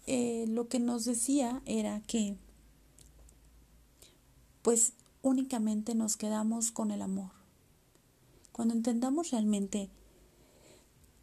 eh, 0.08 0.46
lo 0.48 0.70
que 0.70 0.80
nos 0.80 1.06
decía 1.06 1.62
era 1.65 2.02
que 2.02 2.38
pues 4.62 4.93
únicamente 5.22 5.96
nos 5.96 6.17
quedamos 6.17 6.72
con 6.72 6.91
el 6.91 7.02
amor. 7.02 7.32
Cuando 8.52 8.74
entendamos 8.74 9.32
realmente 9.32 9.89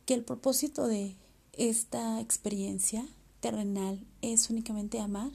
que 0.07 0.15
el 0.15 0.25
propósito 0.25 0.87
de 0.87 1.17
esta 1.55 2.21
experiencia 2.21 3.07
terrenal 3.41 4.07
es 4.23 4.51
únicamente 4.51 5.01
amar, 5.01 5.33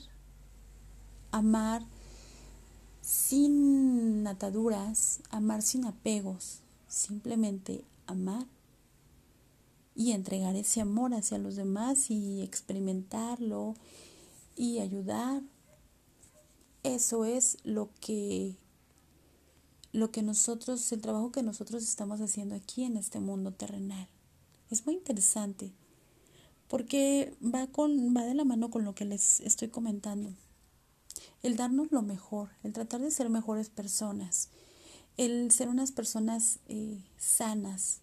amar 1.32 1.84
sin 3.02 4.26
ataduras, 4.28 5.22
amar 5.32 5.64
sin 5.64 5.86
apegos, 5.86 6.60
simplemente 6.88 7.84
amar 8.06 8.46
y 10.00 10.14
entregar 10.14 10.56
ese 10.56 10.80
amor 10.80 11.14
hacia 11.14 11.38
los 11.40 11.58
demás 11.58 12.10
y 12.10 12.42
experimentarlo 12.42 13.76
y 14.56 14.80
ayudar. 14.80 15.44
Eso 16.84 17.26
es 17.26 17.58
lo 17.66 17.90
que 18.00 18.56
lo 19.92 20.10
que 20.10 20.22
nosotros, 20.22 20.90
el 20.94 21.02
trabajo 21.02 21.34
que 21.34 21.44
nosotros 21.44 21.84
estamos 21.84 22.22
haciendo 22.22 22.56
aquí 22.56 22.86
en 22.86 22.96
este 22.96 23.20
mundo 23.20 23.52
terrenal. 23.52 24.08
Es 24.72 24.86
muy 24.86 24.96
interesante 24.96 25.74
porque 26.70 27.36
va 27.44 27.68
con 27.68 28.16
va 28.16 28.24
de 28.24 28.36
la 28.36 28.46
mano 28.46 28.70
con 28.72 28.86
lo 28.86 28.96
que 28.96 29.04
les 29.04 29.42
estoy 29.42 29.68
comentando. 29.68 30.34
El 31.44 31.58
darnos 31.58 31.92
lo 31.92 32.04
mejor, 32.04 32.52
el 32.64 32.72
tratar 32.72 33.02
de 33.02 33.12
ser 33.12 33.30
mejores 33.30 33.68
personas, 33.68 34.48
el 35.18 35.52
ser 35.52 35.68
unas 35.68 35.92
personas 35.92 36.60
eh, 36.70 37.04
sanas, 37.18 38.00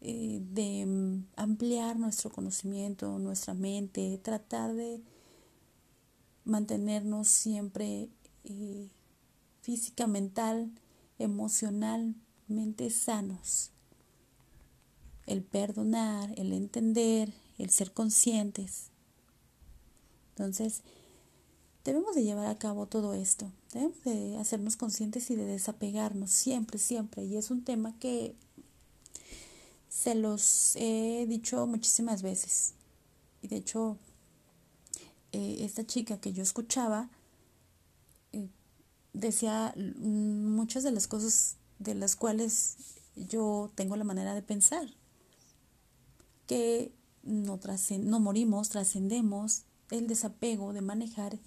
eh, 0.00 0.40
de 0.52 0.84
mm, 0.86 1.26
ampliar 1.36 1.98
nuestro 1.98 2.30
conocimiento, 2.30 3.18
nuestra 3.18 3.54
mente, 3.54 4.18
tratar 4.22 4.74
de 4.74 5.00
mantenernos 6.44 7.28
siempre 7.28 8.08
eh, 8.44 8.88
física, 9.62 10.06
mental, 10.06 10.70
emocionalmente 11.18 12.90
sanos. 12.90 13.72
El 15.26 15.42
perdonar, 15.42 16.32
el 16.36 16.52
entender, 16.52 17.32
el 17.58 17.70
ser 17.70 17.92
conscientes. 17.92 18.90
Entonces, 20.30 20.82
debemos 21.84 22.14
de 22.14 22.22
llevar 22.22 22.46
a 22.46 22.58
cabo 22.58 22.86
todo 22.86 23.14
esto. 23.14 23.50
Debemos 23.72 24.02
de 24.04 24.36
hacernos 24.36 24.76
conscientes 24.76 25.30
y 25.30 25.36
de 25.36 25.46
desapegarnos 25.46 26.30
siempre, 26.30 26.78
siempre. 26.78 27.24
Y 27.24 27.36
es 27.36 27.50
un 27.50 27.64
tema 27.64 27.98
que 27.98 28.36
se 29.96 30.14
los 30.14 30.76
he 30.76 31.24
dicho 31.26 31.66
muchísimas 31.66 32.20
veces. 32.20 32.74
Y 33.40 33.48
de 33.48 33.56
hecho, 33.56 33.96
eh, 35.32 35.58
esta 35.60 35.86
chica 35.86 36.20
que 36.20 36.34
yo 36.34 36.42
escuchaba 36.42 37.08
eh, 38.34 38.50
decía 39.14 39.74
muchas 39.98 40.82
de 40.82 40.90
las 40.90 41.06
cosas 41.06 41.56
de 41.78 41.94
las 41.94 42.14
cuales 42.14 42.76
yo 43.16 43.72
tengo 43.74 43.96
la 43.96 44.04
manera 44.04 44.34
de 44.34 44.42
pensar. 44.42 44.86
Que 46.46 46.92
no, 47.22 47.58
no 48.00 48.20
morimos, 48.20 48.68
trascendemos 48.68 49.62
el 49.90 50.08
desapego 50.08 50.74
de 50.74 50.82
manejar 50.82 51.38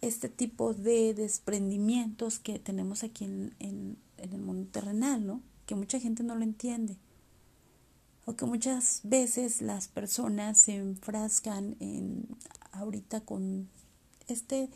este 0.00 0.28
tipo 0.28 0.74
de 0.74 1.14
desprendimientos 1.14 2.40
que 2.40 2.58
tenemos 2.58 3.04
aquí 3.04 3.26
en, 3.26 3.54
en, 3.60 3.96
en 4.16 4.32
el 4.32 4.40
mundo 4.40 4.68
terrenal, 4.72 5.24
¿no? 5.24 5.40
Que 5.66 5.76
mucha 5.76 6.00
gente 6.00 6.24
no 6.24 6.34
lo 6.34 6.42
entiende. 6.42 6.98
O 8.26 8.36
que 8.36 8.44
muchas 8.44 9.00
veces 9.02 9.62
las 9.62 9.88
personas 9.88 10.58
se 10.58 10.76
enfrascan 10.76 11.76
en 11.80 12.26
ahorita 12.72 13.20
con 13.22 13.68
este 14.28 14.68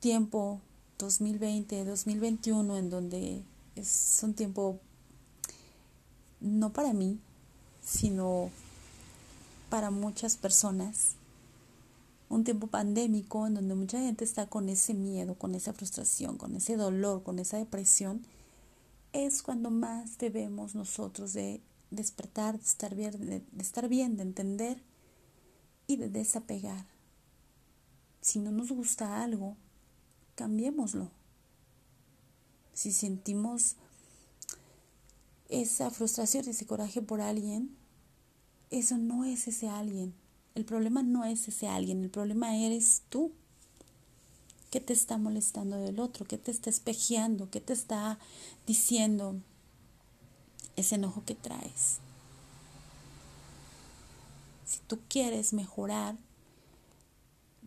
tiempo 0.00 0.60
2020, 0.98 1.84
2021, 1.84 2.76
en 2.76 2.90
donde 2.90 3.44
es 3.74 4.20
un 4.22 4.34
tiempo 4.34 4.78
no 6.40 6.72
para 6.72 6.92
mí, 6.92 7.18
sino 7.82 8.50
para 9.70 9.90
muchas 9.90 10.36
personas. 10.36 11.16
Un 12.28 12.44
tiempo 12.44 12.66
pandémico 12.66 13.46
en 13.46 13.54
donde 13.54 13.74
mucha 13.74 13.98
gente 13.98 14.24
está 14.24 14.46
con 14.46 14.68
ese 14.68 14.94
miedo, 14.94 15.34
con 15.34 15.54
esa 15.54 15.72
frustración, 15.72 16.36
con 16.36 16.54
ese 16.56 16.76
dolor, 16.76 17.22
con 17.22 17.38
esa 17.38 17.58
depresión, 17.58 18.22
es 19.12 19.42
cuando 19.42 19.70
más 19.70 20.18
debemos 20.18 20.74
nosotros 20.74 21.32
de 21.32 21.60
despertar, 21.94 22.58
de 22.58 22.64
estar 22.64 22.94
bien, 22.94 23.12
de, 23.12 23.42
estar 23.58 23.88
bien, 23.88 24.16
de 24.16 24.22
entender 24.22 24.82
y 25.86 25.96
de 25.96 26.08
desapegar. 26.08 26.86
Si 28.20 28.38
no 28.38 28.50
nos 28.50 28.70
gusta 28.70 29.22
algo, 29.22 29.56
cambiémoslo. 30.34 31.10
Si 32.72 32.92
sentimos 32.92 33.76
esa 35.48 35.90
frustración, 35.90 36.48
ese 36.48 36.66
coraje 36.66 37.02
por 37.02 37.20
alguien, 37.20 37.76
eso 38.70 38.98
no 38.98 39.24
es 39.24 39.46
ese 39.46 39.68
alguien. 39.68 40.14
El 40.54 40.64
problema 40.64 41.02
no 41.02 41.24
es 41.24 41.48
ese 41.48 41.68
alguien, 41.68 42.02
el 42.02 42.10
problema 42.10 42.56
eres 42.56 43.02
tú. 43.08 43.32
¿Qué 44.70 44.80
te 44.80 44.92
está 44.92 45.18
molestando 45.18 45.76
del 45.76 46.00
otro? 46.00 46.24
¿Qué 46.24 46.36
te 46.36 46.50
está 46.50 46.68
espejeando? 46.68 47.48
¿Qué 47.50 47.60
te 47.60 47.72
está 47.72 48.18
diciendo 48.66 49.36
ese 50.76 50.96
enojo 50.96 51.24
que 51.24 51.34
traes? 51.34 51.98
Si 54.66 54.80
tú 54.86 54.98
quieres 55.08 55.52
mejorar, 55.52 56.16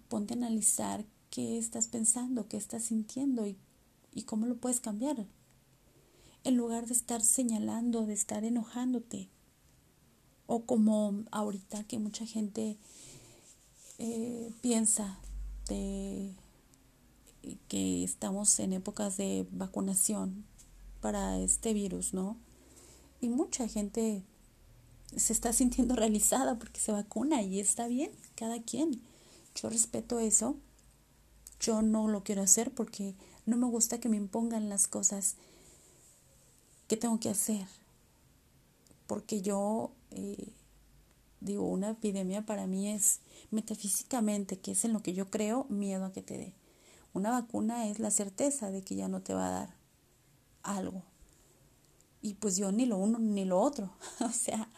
ponte 0.10 0.34
a 0.34 0.38
analizar 0.38 1.06
qué 1.30 1.58
estás 1.58 1.88
pensando, 1.88 2.48
qué 2.48 2.58
estás 2.58 2.84
sintiendo 2.84 3.46
y, 3.46 3.58
y 4.14 4.24
cómo 4.24 4.46
lo 4.46 4.58
puedes 4.58 4.80
cambiar. 4.80 5.26
En 6.44 6.58
lugar 6.58 6.88
de 6.88 6.94
estar 6.94 7.24
señalando, 7.24 8.06
de 8.06 8.14
estar 8.14 8.44
enojándote. 8.44 9.30
O 10.46 10.66
como 10.66 11.26
ahorita 11.32 11.84
que 11.84 12.00
mucha 12.00 12.26
gente 12.26 12.78
eh, 14.00 14.52
piensa 14.62 15.20
de 15.68 16.34
que 17.68 18.04
estamos 18.04 18.60
en 18.60 18.74
épocas 18.74 19.18
de 19.18 19.48
vacunación 19.52 20.46
para 21.02 21.40
este 21.40 21.74
virus, 21.74 22.14
¿no? 22.14 22.38
Y 23.22 23.30
mucha 23.30 23.68
gente 23.68 24.24
se 25.16 25.34
está 25.34 25.54
sintiendo 25.54 25.96
realizada 25.96 26.58
porque 26.58 26.80
se 26.80 26.92
vacuna 26.92 27.42
y 27.42 27.60
está 27.60 27.88
bien, 27.88 28.12
cada 28.36 28.62
quien. 28.62 29.02
Yo 29.56 29.70
respeto 29.70 30.20
eso. 30.20 30.56
Yo 31.60 31.82
no 31.82 32.08
lo 32.08 32.24
quiero 32.24 32.44
hacer 32.44 32.72
porque 32.72 33.16
no 33.46 33.58
me 33.58 33.66
gusta 33.66 34.00
que 34.00 34.10
me 34.10 34.18
impongan 34.18 34.70
las 34.70 34.88
cosas 34.88 35.36
que 36.88 36.98
tengo 36.98 37.20
que 37.20 37.30
hacer. 37.30 37.66
Porque 39.08 39.42
yo 39.42 39.92
eh, 40.12 40.54
digo, 41.40 41.68
una 41.68 41.92
epidemia 41.92 42.46
para 42.46 42.68
mí 42.68 42.90
es 42.90 43.20
metafísicamente, 43.52 44.60
que 44.60 44.72
es 44.72 44.86
en 44.86 44.94
lo 44.94 45.02
que 45.02 45.14
yo 45.14 45.30
creo, 45.30 45.66
miedo 45.70 46.06
a 46.06 46.12
que 46.12 46.22
te 46.22 46.38
dé. 46.38 46.54
Una 47.14 47.32
vacuna 47.32 47.88
es 47.88 48.00
la 48.00 48.12
certeza 48.12 48.70
de 48.70 48.84
que 48.84 48.96
ya 48.96 49.08
no 49.08 49.22
te 49.22 49.34
va 49.34 49.48
a 49.48 49.52
dar 49.52 49.76
algo. 50.62 51.04
Y 52.28 52.34
pues 52.34 52.58
yo 52.58 52.72
ni 52.72 52.86
lo 52.86 52.98
uno 52.98 53.20
ni 53.20 53.46
lo 53.46 53.62
otro. 53.62 53.94
o 54.20 54.32
sea, 54.32 54.70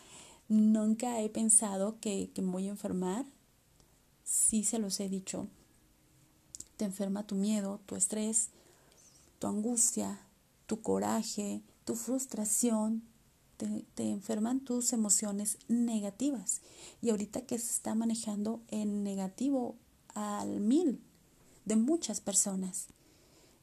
nunca 0.48 1.20
he 1.22 1.30
pensado 1.30 2.00
que, 2.00 2.30
que 2.34 2.42
me 2.42 2.52
voy 2.52 2.68
a 2.68 2.72
enfermar 2.72 3.26
sí 4.30 4.64
se 4.64 4.78
los 4.78 5.00
he 5.00 5.10
dicho, 5.10 5.48
te 6.78 6.86
enferma 6.86 7.26
tu 7.26 7.36
miedo, 7.36 7.82
tu 7.88 7.96
estrés, 7.96 8.50
tu 9.40 9.48
angustia, 9.48 10.22
tu 10.68 10.82
coraje, 10.82 11.64
tu 11.84 11.96
frustración, 11.96 13.04
te, 13.58 13.86
te, 13.96 14.12
enferman 14.12 14.60
tus 14.60 14.94
emociones 14.94 15.58
negativas. 15.68 16.62
Y 17.02 17.10
ahorita 17.10 17.42
que 17.42 17.58
se 17.58 17.72
está 17.72 17.96
manejando 17.96 18.62
en 18.68 19.04
negativo 19.04 19.76
al 20.14 20.60
mil 20.60 21.02
de 21.66 21.76
muchas 21.76 22.22
personas. 22.22 22.88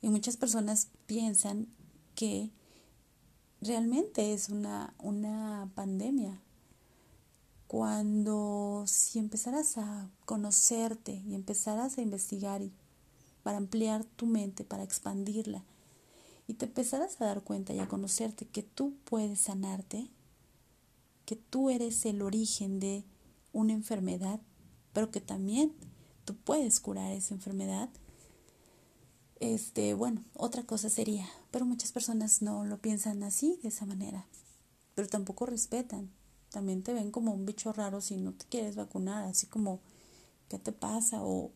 Y 0.03 0.09
muchas 0.09 0.37
personas 0.37 0.89
piensan 1.07 1.69
que 2.17 2.51
realmente 3.61 4.33
es 4.33 4.49
una, 4.49 4.95
una 4.99 5.71
pandemia, 5.75 6.41
cuando 7.67 8.85
si 8.87 9.19
empezaras 9.19 9.77
a 9.77 10.09
conocerte 10.25 11.23
y 11.27 11.35
empezaras 11.35 11.99
a 11.99 12.03
investigar 12.03 12.63
y 12.63 12.73
para 13.43 13.59
ampliar 13.59 14.05
tu 14.05 14.27
mente, 14.27 14.65
para 14.65 14.83
expandirla, 14.83 15.65
y 16.49 16.55
te 16.55 16.67
empezaras 16.67 17.21
a 17.21 17.27
dar 17.27 17.43
cuenta 17.43 17.75
y 17.75 17.81
a 17.81 17.89
conocerte 17.89 18.47
que 18.47 18.63
tú 18.63 18.95
puedes 19.05 19.41
sanarte, 19.41 20.09
que 21.25 21.37
tú 21.37 21.71
eres 21.71 22.07
el 22.07 22.23
origen 22.23 22.79
de 22.79 23.05
una 23.53 23.73
enfermedad, 23.73 24.41
pero 24.93 25.11
que 25.11 25.21
también 25.21 25.73
tú 26.25 26.37
puedes 26.37 26.79
curar 26.79 27.13
esa 27.13 27.35
enfermedad. 27.35 27.89
Este, 29.41 29.95
bueno, 29.95 30.25
otra 30.35 30.63
cosa 30.63 30.89
sería, 30.89 31.29
pero 31.51 31.67
muchas 31.67 31.93
personas 31.93 32.43
no 32.43 32.65
lo 32.65 32.79
piensan 32.79 33.23
así, 33.23 33.59
de 33.63 33.69
esa 33.69 33.85
manera, 33.85 34.27
pero 34.95 35.09
tampoco 35.09 35.47
respetan 35.47 36.11
también 36.57 36.83
te 36.83 36.95
ven 36.95 37.11
como 37.11 37.35
un 37.35 37.45
bicho 37.45 37.71
raro 37.73 38.01
si 38.01 38.17
no 38.17 38.33
te 38.33 38.47
quieres 38.47 38.77
vacunar, 38.77 39.25
así 39.25 39.47
como, 39.47 39.81
¿qué 40.49 40.59
te 40.59 40.73
pasa? 40.73 41.23
O, 41.23 41.51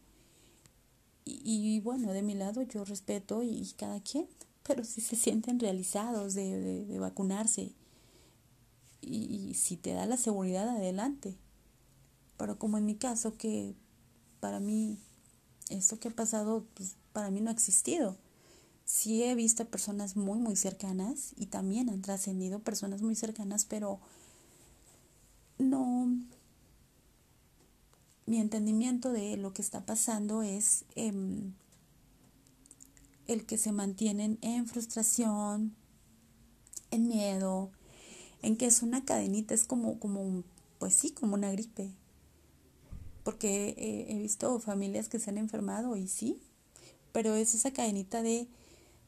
y, 1.25 1.81
bueno, 1.81 2.13
de 2.13 2.21
mi 2.21 2.35
lado 2.35 2.61
yo 2.63 2.85
respeto 2.85 3.43
y, 3.43 3.73
cada 3.79 4.01
quien, 4.01 4.29
pero 4.63 4.85
si 4.85 5.01
se 5.01 5.17
sienten 5.17 5.59
realizados 5.59 6.35
de, 6.35 6.85
de, 6.85 6.99
vacunarse 6.99 7.73
y, 9.01 9.55
si 9.55 9.79
te 9.79 9.95
da 9.95 10.05
la 10.05 10.19
seguridad, 10.19 10.69
adelante. 10.69 11.39
Pero 12.37 12.59
como 12.59 12.77
en 12.77 12.85
mi 12.85 12.97
caso, 12.97 13.39
que 13.39 13.75
para 14.41 14.61
mí 14.61 14.99
esto 15.71 15.99
que 15.99 16.09
ha 16.09 16.11
pasado, 16.11 16.67
pues 16.75 16.97
para 17.13 17.31
mí 17.31 17.41
no 17.41 17.51
ha 17.51 17.53
existido. 17.53 18.17
Sí 18.85 19.23
he 19.23 19.35
visto 19.35 19.65
personas 19.67 20.17
muy, 20.17 20.39
muy 20.39 20.57
cercanas 20.57 21.33
y 21.37 21.47
también 21.47 21.91
han 21.91 22.03
trascendido 22.03 22.59
personas 22.59 23.03
muy 23.03 23.15
cercanas, 23.15 23.65
pero 23.65 24.01
no, 25.59 26.09
mi 28.27 28.39
entendimiento 28.39 29.13
de 29.13 29.37
lo 29.37 29.53
que 29.53 29.63
está 29.63 29.85
pasando 29.85 30.43
es 30.43 30.85
em, 30.95 31.53
el 33.27 33.45
que 33.45 33.59
se 33.59 33.73
mantienen 33.73 34.39
en 34.41 34.67
frustración, 34.67 35.75
en 36.91 37.09
miedo, 37.09 37.71
en 38.43 38.57
que 38.57 38.67
es 38.67 38.83
una 38.83 39.05
cadenita, 39.05 39.55
es 39.55 39.65
como, 39.65 39.99
como 39.99 40.43
pues 40.79 40.95
sí, 40.95 41.11
como 41.11 41.35
una 41.35 41.51
gripe. 41.53 41.91
Porque 43.23 44.07
he 44.09 44.19
visto 44.19 44.59
familias 44.61 45.09
que 45.09 45.19
se 45.19 45.31
han 45.31 45.39
enfermado 45.39 45.97
y 45.97 46.09
sí, 46.09 46.41
pero 47.13 47.35
es 47.35 47.55
esa 47.55 47.73
cadenita 47.73 48.23
de, 48.23 48.49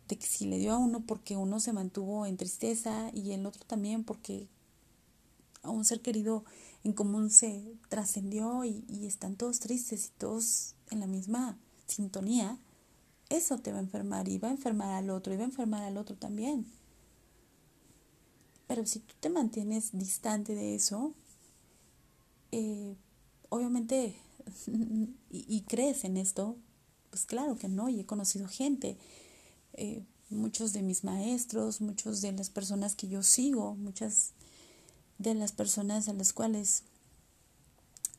que 0.09 0.27
si 0.27 0.45
le 0.47 0.59
dio 0.59 0.73
a 0.73 0.79
uno 0.79 1.01
porque 1.07 1.37
uno 1.37 1.59
se 1.59 1.73
mantuvo 1.73 2.27
en 2.27 2.37
tristeza 2.37 3.11
y 3.15 3.33
el 3.33 3.47
otro 3.47 3.65
también 3.67 4.05
porque 4.05 4.47
a 5.63 5.71
un 5.71 5.87
ser 5.87 6.03
querido 6.03 6.45
en 6.85 6.93
común 6.93 7.31
se 7.31 7.75
trascendió 7.89 8.65
y, 8.65 8.85
están 9.07 9.37
todos 9.37 9.61
tristes 9.61 10.07
y 10.07 10.19
todos 10.19 10.75
en 10.91 11.01
la 11.01 11.07
misma 11.07 11.57
sintonía, 11.87 12.59
eso 13.31 13.59
te 13.59 13.73
va 13.73 13.79
a 13.79 13.83
enfermar 13.83 14.29
y 14.29 14.39
va 14.39 14.49
a 14.49 14.53
enfermar 14.53 14.91
al 14.91 15.09
otro 15.09 15.33
y 15.33 15.37
va 15.37 15.45
a 15.45 15.47
enfermar 15.47 15.83
al 15.85 15.97
otro 15.97 16.17
también. 16.17 16.67
Pero 18.67 18.85
si 18.85 19.01
tú 19.01 19.15
te 19.21 19.31
mantienes 19.31 19.91
distante 19.93 20.55
de 20.55 20.75
eso, 20.75 21.15
eh, 22.53 22.95
obviamente, 23.49 24.15
y, 25.31 25.63
crees 25.63 26.05
en 26.05 26.17
esto, 26.17 26.57
pues 27.13 27.27
claro 27.27 27.57
que 27.57 27.69
no, 27.69 27.91
y 27.91 28.01
he 28.01 28.07
conocido 28.07 28.49
gente, 28.49 28.97
eh, 29.75 30.03
muchos 30.31 30.73
de 30.73 30.81
mis 30.81 31.05
maestros, 31.05 31.83
muchos 31.83 32.23
de 32.23 32.33
las 32.33 32.49
personas 32.49 32.97
que 32.97 33.07
yo 33.07 33.23
sigo, 33.23 33.75
muchas 33.75 34.31
de 35.19 35.35
las 35.35 35.53
personas 35.53 36.09
a 36.09 36.15
las 36.15 36.33
cuales 36.33 36.85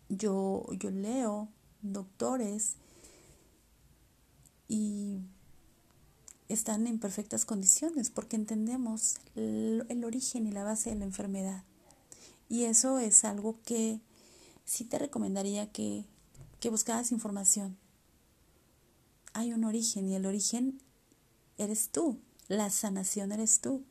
yo, 0.09 0.67
yo 0.77 0.91
leo, 0.91 1.49
doctores, 1.81 2.75
y 4.67 5.17
están 6.47 6.85
en 6.85 6.99
perfectas 6.99 7.45
condiciones 7.45 8.11
porque 8.11 8.35
entendemos 8.35 9.15
el, 9.35 9.87
el, 9.89 10.05
origen 10.05 10.45
y 10.45 10.51
la 10.51 10.63
base 10.63 10.91
de 10.91 10.97
la 10.97 11.05
enfermedad. 11.05 11.63
Y 12.47 12.65
eso 12.65 12.99
es 12.99 13.25
algo 13.25 13.57
que 13.65 13.99
sí 14.65 14.85
te 14.85 14.99
recomendaría 14.99 15.71
que, 15.71 16.05
que 16.59 16.69
buscaras 16.69 17.11
información. 17.11 17.75
Hay 19.33 19.53
un 19.53 19.63
origen 19.63 20.07
y 20.07 20.15
el 20.15 20.25
origen 20.25 20.79
eres 21.57 21.89
tú, 21.89 22.19
la 22.47 22.69
sanación 22.69 23.31
eres 23.31 23.59
tú. 23.59 23.83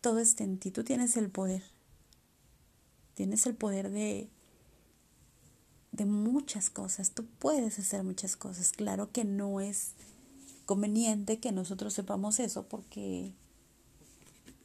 Todo 0.00 0.20
está 0.20 0.44
en 0.44 0.58
ti, 0.58 0.70
tú 0.70 0.84
tienes 0.84 1.16
el 1.16 1.30
poder. 1.30 1.62
Tienes 3.14 3.46
el 3.46 3.54
poder 3.54 3.90
de 3.90 4.30
de 5.98 6.06
muchas 6.06 6.70
cosas, 6.70 7.10
tú 7.10 7.26
puedes 7.40 7.78
hacer 7.78 8.04
muchas 8.04 8.36
cosas. 8.36 8.70
Claro 8.70 9.10
que 9.10 9.24
no 9.24 9.60
es 9.60 9.92
conveniente 10.64 11.40
que 11.40 11.50
nosotros 11.50 11.92
sepamos 11.92 12.38
eso 12.38 12.68
porque 12.68 13.32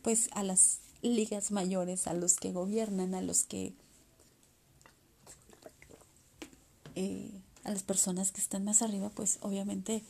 pues 0.04 0.30
a 0.34 0.44
las 0.44 0.80
ligas 1.02 1.52
mayores, 1.52 2.08
a 2.08 2.14
los 2.14 2.36
que 2.36 2.52
gobiernan, 2.52 3.16
a 3.16 3.22
los 3.22 3.46
que 3.46 3.74
eh, 6.96 7.42
a 7.64 7.72
las 7.72 7.84
personas 7.84 8.32
que 8.32 8.42
están 8.42 8.64
más 8.66 8.82
arriba, 8.82 9.10
pues 9.10 9.38
obviamente 9.42 10.04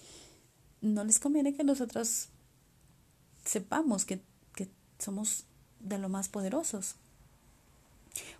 no 0.81 1.03
les 1.03 1.19
conviene 1.19 1.53
que 1.53 1.63
nosotros 1.63 2.29
sepamos 3.45 4.05
que, 4.05 4.21
que 4.55 4.69
somos 4.99 5.45
de 5.79 5.97
lo 5.97 6.09
más 6.09 6.29
poderosos. 6.29 6.95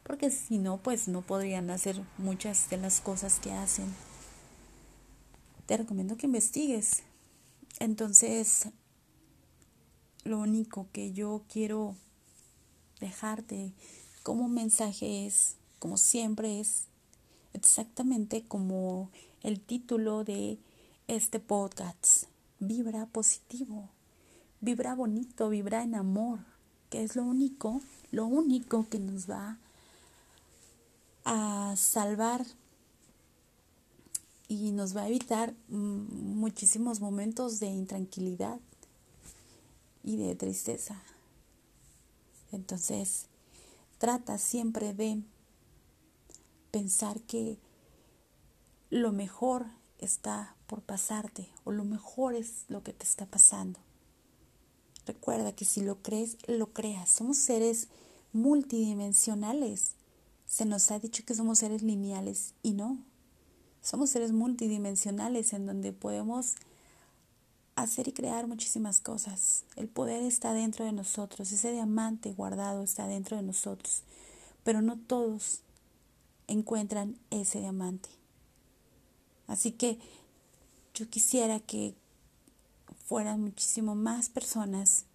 Porque 0.04 0.30
si 0.30 0.58
no, 0.58 0.78
pues 0.78 1.08
no 1.08 1.22
podrían 1.22 1.70
hacer 1.70 2.02
muchas 2.18 2.70
de 2.70 2.78
las 2.78 3.02
cosas 3.02 3.40
que 3.40 3.52
hacen. 3.52 3.94
Te 5.66 5.78
recomiendo 5.78 6.18
que 6.18 6.28
investigues. 6.28 7.04
Entonces, 7.80 8.68
lo 10.24 10.40
único 10.40 10.88
que 10.92 11.12
yo 11.12 11.44
quiero 11.52 11.96
dejarte 13.00 13.74
como 14.22 14.48
mensaje 14.48 15.26
es, 15.26 15.56
como 15.80 15.98
siempre, 15.98 16.60
es 16.60 16.86
exactamente 17.54 18.44
como 18.44 19.10
el 19.42 19.60
título 19.60 20.24
de 20.24 20.58
este 21.08 21.40
podcast. 21.40 22.26
Vibra 22.60 23.06
positivo, 23.08 23.90
vibra 24.62 24.96
bonito, 24.96 25.50
vibra 25.50 25.84
en 25.84 25.96
amor, 25.96 26.40
que 26.90 27.04
es 27.04 27.16
lo 27.16 27.24
único, 27.24 27.82
lo 28.12 28.26
único 28.26 28.88
que 28.90 29.00
nos 29.00 29.30
va 29.30 29.58
a 31.26 31.76
salvar 31.78 32.46
y 34.48 34.72
nos 34.72 34.96
va 34.96 35.04
a 35.04 35.08
evitar 35.08 35.54
muchísimos 35.68 37.00
momentos 37.00 37.60
de 37.60 37.68
intranquilidad 37.68 38.60
y 40.04 40.18
de 40.18 40.36
tristeza. 40.36 41.02
Entonces, 42.52 43.26
trata 43.98 44.38
siempre 44.38 44.94
de 44.94 45.24
pensar 46.74 47.22
que 47.22 47.60
lo 48.90 49.12
mejor 49.12 49.68
está 50.00 50.56
por 50.66 50.82
pasarte 50.82 51.48
o 51.66 51.72
lo 51.72 51.84
mejor 51.84 52.34
es 52.34 52.66
lo 52.68 52.82
que 52.82 52.94
te 52.94 53.04
está 53.04 53.28
pasando. 53.28 53.80
Recuerda 55.06 55.54
que 55.54 55.66
si 55.66 55.82
lo 55.82 56.02
crees, 56.02 56.36
lo 56.48 56.74
creas. 56.74 57.10
Somos 57.12 57.38
seres 57.38 57.90
multidimensionales. 58.32 59.94
Se 60.48 60.66
nos 60.66 60.90
ha 60.90 60.98
dicho 60.98 61.24
que 61.24 61.36
somos 61.36 61.60
seres 61.60 61.84
lineales 61.84 62.56
y 62.64 62.74
no. 62.74 62.98
Somos 63.84 64.10
seres 64.10 64.32
multidimensionales 64.32 65.54
en 65.54 65.68
donde 65.68 65.94
podemos 65.94 66.56
hacer 67.76 68.08
y 68.08 68.14
crear 68.14 68.48
muchísimas 68.48 69.00
cosas. 69.00 69.64
El 69.76 69.90
poder 69.90 70.24
está 70.24 70.54
dentro 70.54 70.86
de 70.86 70.92
nosotros, 70.92 71.52
ese 71.52 71.72
diamante 71.72 72.34
guardado 72.34 72.82
está 72.82 73.08
dentro 73.08 73.38
de 73.38 73.44
nosotros, 73.44 74.02
pero 74.64 74.82
no 74.82 74.98
todos 74.98 75.62
encuentran 76.48 77.18
ese 77.30 77.60
diamante. 77.60 78.10
Así 79.48 79.72
que 79.72 80.00
yo 80.94 81.10
quisiera 81.10 81.60
que 81.60 81.96
fueran 83.06 83.42
muchísimo 83.42 83.96
más 83.96 84.30
personas 84.30 85.06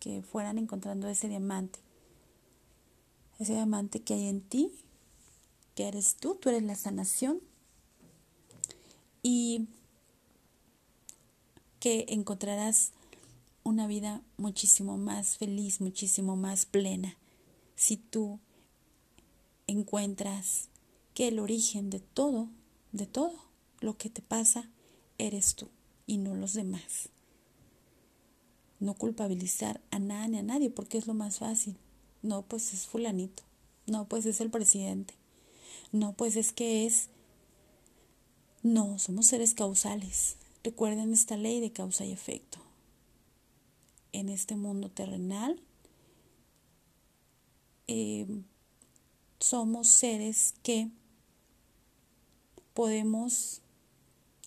que 0.00 0.22
fueran 0.22 0.58
encontrando 0.58 1.08
ese 1.08 1.28
diamante. 1.28 1.78
Ese 3.38 3.54
diamante 3.54 4.00
que 4.00 4.14
hay 4.14 4.26
en 4.26 4.40
ti, 4.40 4.72
que 5.74 5.88
eres 5.88 6.16
tú, 6.16 6.34
tú 6.34 6.48
eres 6.48 6.62
la 6.62 6.74
sanación. 6.74 7.40
Y 9.22 9.68
que 11.80 12.06
encontrarás 12.08 12.92
una 13.62 13.86
vida 13.86 14.22
muchísimo 14.36 14.96
más 14.96 15.36
feliz, 15.36 15.80
muchísimo 15.80 16.36
más 16.36 16.66
plena, 16.66 17.16
si 17.76 17.96
tú 17.96 18.40
encuentras 19.66 20.68
que 21.18 21.26
el 21.26 21.40
origen 21.40 21.90
de 21.90 21.98
todo, 21.98 22.48
de 22.92 23.04
todo 23.06 23.34
lo 23.80 23.98
que 23.98 24.08
te 24.08 24.22
pasa, 24.22 24.70
eres 25.18 25.56
tú 25.56 25.68
y 26.06 26.16
no 26.18 26.36
los 26.36 26.52
demás. 26.52 27.08
No 28.78 28.94
culpabilizar 28.94 29.80
a 29.90 29.98
nada 29.98 30.28
ni 30.28 30.38
a 30.38 30.44
nadie 30.44 30.70
porque 30.70 30.96
es 30.96 31.08
lo 31.08 31.14
más 31.14 31.40
fácil. 31.40 31.76
No, 32.22 32.42
pues 32.42 32.72
es 32.72 32.86
fulanito. 32.86 33.42
No, 33.88 34.06
pues 34.08 34.26
es 34.26 34.40
el 34.40 34.48
presidente. 34.48 35.14
No, 35.90 36.12
pues 36.12 36.36
es 36.36 36.52
que 36.52 36.86
es... 36.86 37.08
No, 38.62 39.00
somos 39.00 39.26
seres 39.26 39.54
causales. 39.54 40.36
Recuerden 40.62 41.12
esta 41.12 41.36
ley 41.36 41.58
de 41.58 41.72
causa 41.72 42.04
y 42.04 42.12
efecto. 42.12 42.60
En 44.12 44.28
este 44.28 44.54
mundo 44.54 44.88
terrenal, 44.88 45.60
eh, 47.88 48.24
somos 49.40 49.88
seres 49.88 50.54
que 50.62 50.92
podemos 52.78 53.60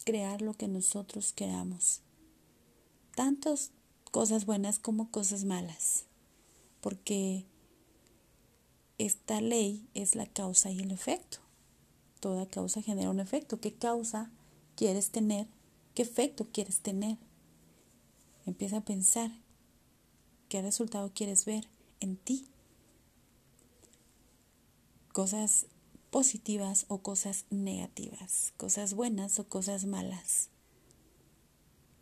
crear 0.05 0.41
lo 0.41 0.53
que 0.53 0.69
nosotros 0.69 1.33
queramos. 1.33 1.99
Tantas 3.13 3.71
cosas 4.09 4.45
buenas 4.45 4.79
como 4.79 5.11
cosas 5.11 5.43
malas. 5.43 6.05
Porque 6.79 7.45
esta 8.97 9.41
ley 9.41 9.85
es 9.95 10.15
la 10.15 10.27
causa 10.27 10.71
y 10.71 10.79
el 10.79 10.91
efecto. 10.91 11.39
Toda 12.21 12.45
causa 12.45 12.81
genera 12.81 13.09
un 13.09 13.19
efecto. 13.19 13.59
¿Qué 13.59 13.73
causa 13.73 14.31
quieres 14.77 15.09
tener? 15.09 15.47
¿Qué 15.93 16.03
efecto 16.03 16.47
quieres 16.53 16.79
tener? 16.79 17.17
Empieza 18.45 18.77
a 18.77 18.85
pensar 18.85 19.29
qué 20.47 20.61
resultado 20.61 21.11
quieres 21.13 21.43
ver 21.43 21.67
en 21.99 22.15
ti 22.15 22.47
cosas 25.11 25.65
positivas 26.11 26.85
o 26.89 26.99
cosas 26.99 27.45
negativas, 27.49 28.53
cosas 28.57 28.93
buenas 28.93 29.39
o 29.39 29.47
cosas 29.47 29.85
malas. 29.85 30.49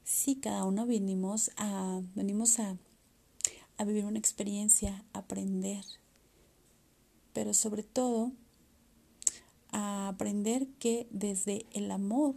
Sí, 0.03 0.35
cada 0.35 0.65
uno 0.65 0.87
venimos 0.87 1.51
a, 1.55 2.01
venimos 2.15 2.59
a, 2.59 2.75
a 3.77 3.85
vivir 3.85 4.05
una 4.05 4.17
experiencia, 4.17 5.05
aprender, 5.13 5.85
pero 7.33 7.53
sobre 7.53 7.83
todo 7.83 8.31
a 9.71 10.07
aprender 10.07 10.67
que 10.79 11.07
desde 11.11 11.67
el 11.71 11.91
amor 11.91 12.35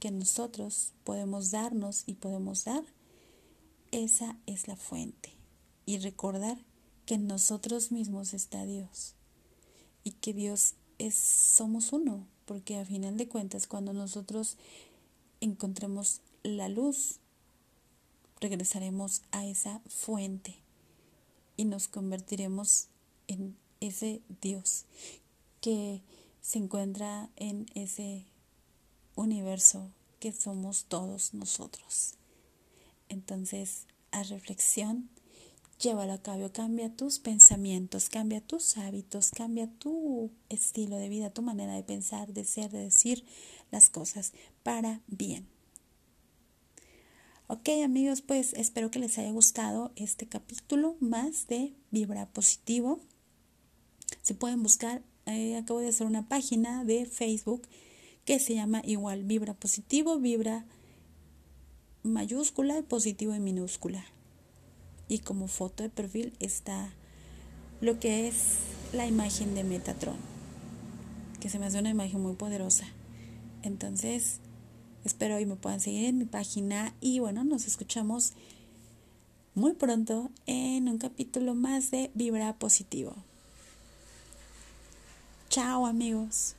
que 0.00 0.10
nosotros 0.10 0.94
podemos 1.04 1.50
darnos 1.50 2.04
y 2.06 2.14
podemos 2.14 2.64
dar, 2.64 2.82
esa 3.90 4.38
es 4.46 4.66
la 4.66 4.76
fuente. 4.76 5.36
Y 5.84 5.98
recordar 5.98 6.56
que 7.04 7.14
en 7.14 7.26
nosotros 7.26 7.92
mismos 7.92 8.32
está 8.32 8.64
Dios 8.64 9.14
y 10.02 10.12
que 10.12 10.32
Dios 10.32 10.74
es, 11.06 11.14
somos 11.14 11.92
uno, 11.92 12.26
porque 12.46 12.78
a 12.78 12.84
final 12.84 13.16
de 13.16 13.28
cuentas 13.28 13.66
cuando 13.66 13.92
nosotros 13.92 14.56
encontremos 15.40 16.20
la 16.42 16.68
luz, 16.68 17.18
regresaremos 18.40 19.22
a 19.30 19.46
esa 19.46 19.80
fuente 19.88 20.56
y 21.56 21.64
nos 21.64 21.88
convertiremos 21.88 22.88
en 23.28 23.56
ese 23.80 24.22
Dios 24.40 24.84
que 25.60 26.02
se 26.40 26.58
encuentra 26.58 27.30
en 27.36 27.66
ese 27.74 28.24
universo 29.14 29.90
que 30.18 30.32
somos 30.32 30.84
todos 30.84 31.34
nosotros. 31.34 32.14
Entonces, 33.08 33.86
a 34.10 34.22
reflexión, 34.22 35.08
llévalo 35.82 36.12
a 36.12 36.22
cabo, 36.22 36.52
cambia 36.52 36.94
tus 36.94 37.18
pensamientos, 37.18 38.08
cambia 38.08 38.40
tus 38.40 38.78
hábitos, 38.78 39.30
cambia 39.30 39.66
tu 39.66 40.30
estilo 40.48 40.96
de 40.96 41.08
vida, 41.08 41.30
tu 41.30 41.42
manera 41.42 41.74
de 41.74 41.82
pensar, 41.82 42.32
de 42.32 42.44
ser, 42.44 42.70
de 42.70 42.78
decir 42.78 43.24
las 43.72 43.90
cosas 43.90 44.32
para 44.62 45.00
bien. 45.08 45.46
Ok 47.48 47.68
amigos, 47.84 48.22
pues 48.22 48.54
espero 48.54 48.90
que 48.90 49.00
les 49.00 49.18
haya 49.18 49.32
gustado 49.32 49.90
este 49.96 50.26
capítulo 50.26 50.96
más 51.00 51.48
de 51.48 51.74
Vibra 51.90 52.26
Positivo. 52.26 53.00
Se 54.22 54.34
pueden 54.34 54.62
buscar, 54.62 55.02
eh, 55.26 55.56
acabo 55.56 55.80
de 55.80 55.88
hacer 55.88 56.06
una 56.06 56.28
página 56.28 56.84
de 56.84 57.06
Facebook 57.06 57.62
que 58.24 58.38
se 58.38 58.54
llama 58.54 58.82
igual 58.84 59.24
Vibra 59.24 59.54
Positivo, 59.54 60.18
Vibra 60.20 60.64
mayúscula 62.04 62.78
y 62.78 62.82
positivo 62.82 63.34
en 63.34 63.44
minúscula 63.44 64.04
y 65.12 65.18
como 65.18 65.48
foto 65.48 65.82
de 65.82 65.90
perfil 65.90 66.32
está 66.40 66.92
lo 67.80 68.00
que 68.00 68.28
es 68.28 68.34
la 68.92 69.06
imagen 69.06 69.54
de 69.54 69.64
Metatron, 69.64 70.16
que 71.40 71.48
se 71.48 71.58
me 71.58 71.66
hace 71.66 71.78
una 71.78 71.90
imagen 71.90 72.20
muy 72.20 72.34
poderosa. 72.34 72.86
Entonces, 73.62 74.40
Espero 75.04 75.34
hoy 75.34 75.46
me 75.46 75.56
puedan 75.56 75.80
seguir 75.80 76.04
en 76.04 76.18
mi 76.18 76.26
página 76.26 76.94
y 77.00 77.18
bueno, 77.18 77.42
nos 77.42 77.66
escuchamos 77.66 78.34
muy 79.54 79.74
pronto 79.74 80.30
en 80.46 80.88
un 80.88 80.98
capítulo 80.98 81.54
más 81.54 81.90
de 81.90 82.10
Vibra 82.14 82.56
Positivo. 82.56 83.16
Chao 85.48 85.86
amigos. 85.86 86.54